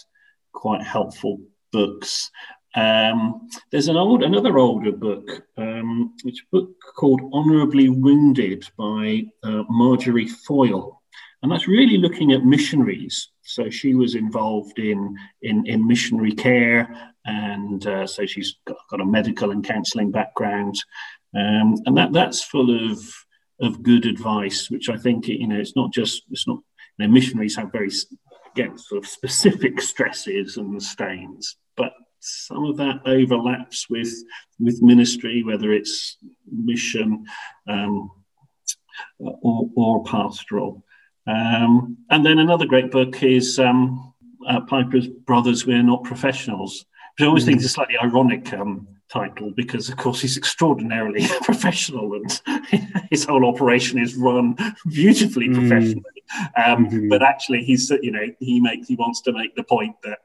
quite 0.53 0.83
helpful 0.83 1.41
books. 1.71 2.31
Um, 2.75 3.49
there's 3.71 3.87
an 3.87 3.97
old 3.97 4.25
another 4.25 4.59
older 4.59 4.91
book, 4.91 5.47
um, 5.57 6.15
which 6.25 6.45
book 6.51 6.71
called 6.97 7.21
Honourably 7.33 7.91
Wounded 7.91 8.69
by 8.77 9.25
uh, 9.45 9.63
Marjorie 9.69 10.29
Foyle, 10.29 11.01
and 11.43 11.53
that's 11.53 11.69
really 11.69 11.99
looking 11.99 12.33
at 12.33 12.45
missionaries. 12.45 13.29
So 13.45 13.71
she 13.71 13.95
was 13.95 14.15
involved 14.15 14.79
in 14.79 15.17
in, 15.43 15.67
in 15.67 15.87
missionary 15.87 16.33
care 16.33 17.15
and 17.25 17.87
uh, 17.87 18.07
so 18.07 18.27
she's 18.27 18.57
got, 18.67 19.01
a 19.01 19.05
medical 19.05 19.51
and 19.51 19.65
counselling 19.65 20.11
background, 20.11 20.77
um, 21.35 21.75
and 21.87 21.97
that 21.97 22.13
that's 22.13 22.43
full 22.43 22.91
of 22.91 23.03
of 23.61 23.83
good 23.83 24.05
advice, 24.05 24.71
which 24.71 24.89
I 24.89 24.97
think 24.97 25.29
you 25.29 25.47
know 25.47 25.59
it's 25.59 25.77
not 25.77 25.93
just 25.93 26.23
it's 26.31 26.47
not 26.47 26.59
you 26.99 27.07
know, 27.07 27.13
missionaries 27.13 27.57
have 27.57 27.73
very 27.73 27.91
again 28.55 28.77
sort 28.79 29.03
of 29.03 29.09
specific 29.09 29.81
stresses 29.81 30.57
and 30.59 30.83
stains, 30.83 31.57
but 31.77 31.93
some 32.21 32.65
of 32.65 32.77
that 32.77 33.01
overlaps 33.07 33.89
with 33.89 34.13
with 34.61 34.83
ministry, 34.83 35.43
whether 35.43 35.73
it's 35.73 36.19
mission 36.51 37.25
um, 37.69 38.11
or, 39.19 39.71
or 39.75 40.05
pastoral. 40.05 40.85
Um, 41.27 41.97
and 42.11 42.25
then 42.25 42.39
another 42.39 42.67
great 42.67 42.91
book 42.91 43.23
is 43.23 43.59
um, 43.59 44.13
uh, 44.47 44.61
Piper's 44.61 45.09
Brothers 45.09 45.67
We're 45.67 45.83
Not 45.83 46.05
Professionals, 46.05 46.85
which 47.17 47.25
I 47.25 47.29
always 47.29 47.45
think 47.45 47.59
is 47.59 47.65
a 47.65 47.71
slightly 47.71 47.97
ironic 47.99 48.53
um, 48.53 48.87
title 49.09 49.53
because, 49.57 49.89
of 49.89 49.97
course, 49.97 50.21
he's 50.21 50.37
extraordinarily 50.37 51.27
professional 51.43 52.15
and 52.15 52.41
his 53.11 53.25
whole 53.25 53.47
operation 53.47 53.99
is 53.99 54.17
run 54.17 54.57
beautifully 54.89 55.49
mm. 55.49 55.55
professionally. 55.55 56.05
Um, 56.57 56.87
mm-hmm. 56.87 57.09
But 57.09 57.23
actually, 57.23 57.65
he's 57.65 57.91
you 58.03 58.11
know 58.11 58.27
he 58.41 58.61
makes 58.61 58.89
he 58.89 58.97
wants 58.97 59.21
to 59.23 59.33
make 59.33 59.55
the 59.55 59.63
point 59.63 59.95
that 60.03 60.21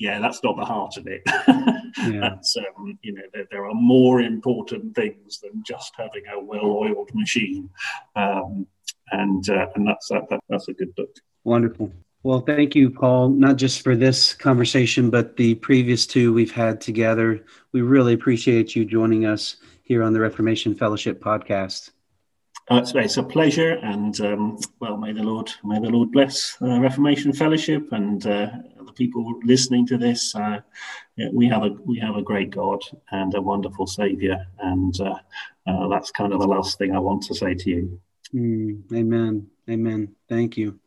yeah, 0.00 0.18
that's 0.18 0.42
not 0.42 0.56
the 0.56 0.64
heart 0.64 0.96
of 0.96 1.06
it. 1.06 1.22
yeah. 1.26 2.20
That's 2.20 2.56
um, 2.56 2.98
you 3.02 3.12
know 3.12 3.22
there, 3.32 3.46
there, 3.50 3.66
are 3.66 3.74
more 3.74 4.22
important 4.22 4.94
things 4.94 5.40
than 5.40 5.62
just 5.64 5.92
having 5.96 6.22
a 6.32 6.40
well-oiled 6.40 7.10
machine, 7.14 7.68
um, 8.16 8.66
and 9.12 9.48
uh, 9.48 9.66
and 9.74 9.86
that's 9.86 10.08
that, 10.08 10.28
that, 10.30 10.40
that's 10.48 10.68
a 10.68 10.72
good 10.72 10.94
book. 10.94 11.10
Wonderful. 11.44 11.92
Well, 12.22 12.40
thank 12.40 12.74
you, 12.74 12.90
Paul, 12.90 13.30
not 13.30 13.56
just 13.56 13.82
for 13.82 13.96
this 13.96 14.34
conversation, 14.34 15.08
but 15.08 15.38
the 15.38 15.54
previous 15.54 16.06
two 16.06 16.34
we've 16.34 16.52
had 16.52 16.78
together. 16.78 17.44
We 17.72 17.80
really 17.80 18.12
appreciate 18.12 18.76
you 18.76 18.84
joining 18.84 19.24
us 19.24 19.56
here 19.84 20.02
on 20.02 20.12
the 20.12 20.20
Reformation 20.20 20.74
Fellowship 20.74 21.22
podcast. 21.22 21.92
Uh, 22.70 22.76
it's, 22.76 22.92
it's, 22.94 23.16
a 23.16 23.22
pleasure, 23.22 23.78
and 23.82 24.20
um, 24.20 24.58
well, 24.80 24.96
may 24.96 25.12
the 25.12 25.22
Lord 25.22 25.50
may 25.64 25.80
the 25.80 25.88
Lord 25.88 26.12
bless 26.12 26.56
uh, 26.62 26.78
Reformation 26.78 27.32
Fellowship 27.32 27.90
and 27.90 28.24
uh, 28.26 28.50
the 28.86 28.92
people 28.92 29.40
listening 29.44 29.86
to 29.86 29.98
this. 29.98 30.34
Uh, 30.34 30.60
yeah, 31.16 31.30
we 31.32 31.48
have 31.48 31.64
a 31.64 31.70
we 31.84 31.98
have 31.98 32.16
a 32.16 32.22
great 32.22 32.50
God 32.50 32.80
and 33.10 33.34
a 33.34 33.42
wonderful 33.42 33.86
Savior, 33.86 34.46
and 34.60 34.94
uh, 35.00 35.18
uh, 35.66 35.88
that's 35.88 36.12
kind 36.12 36.32
of 36.32 36.38
the 36.38 36.46
last 36.46 36.78
thing 36.78 36.94
I 36.94 37.00
want 37.00 37.22
to 37.24 37.34
say 37.34 37.54
to 37.54 37.70
you. 37.70 38.00
Mm, 38.34 38.92
amen. 38.92 39.48
Amen. 39.68 40.14
Thank 40.28 40.56
you. 40.56 40.78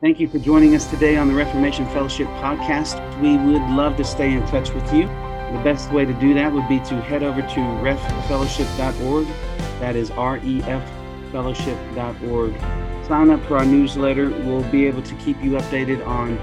Thank 0.00 0.18
you 0.18 0.28
for 0.28 0.38
joining 0.38 0.74
us 0.74 0.88
today 0.88 1.16
on 1.16 1.28
the 1.28 1.34
Reformation 1.34 1.86
Fellowship 1.88 2.26
podcast. 2.38 2.96
We 3.20 3.36
would 3.36 3.62
love 3.70 3.96
to 3.98 4.04
stay 4.04 4.32
in 4.32 4.46
touch 4.46 4.72
with 4.72 4.92
you. 4.94 5.02
The 5.02 5.60
best 5.62 5.92
way 5.92 6.06
to 6.06 6.14
do 6.14 6.32
that 6.34 6.52
would 6.52 6.68
be 6.68 6.78
to 6.80 7.00
head 7.02 7.22
over 7.22 7.42
to 7.42 7.60
reffellowship.org. 7.84 9.26
That 9.80 9.96
is 9.96 10.10
R 10.12 10.38
E 10.38 10.62
F 10.62 10.88
fellowship.org. 11.32 12.54
Sign 13.06 13.30
up 13.30 13.44
for 13.46 13.58
our 13.58 13.66
newsletter. 13.66 14.30
We'll 14.30 14.62
be 14.70 14.86
able 14.86 15.02
to 15.02 15.14
keep 15.16 15.42
you 15.42 15.52
updated 15.52 16.06
on 16.06 16.38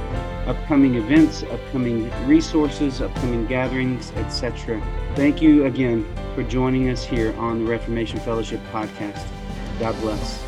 upcoming 0.47 0.95
events, 0.95 1.43
upcoming 1.43 2.11
resources, 2.27 3.01
upcoming 3.01 3.45
gatherings, 3.47 4.11
etc. 4.17 4.81
Thank 5.15 5.41
you 5.41 5.65
again 5.65 6.05
for 6.35 6.43
joining 6.43 6.89
us 6.89 7.03
here 7.03 7.35
on 7.37 7.63
the 7.63 7.71
Reformation 7.71 8.19
Fellowship 8.19 8.61
podcast. 8.71 9.25
God 9.79 9.99
bless. 10.01 10.46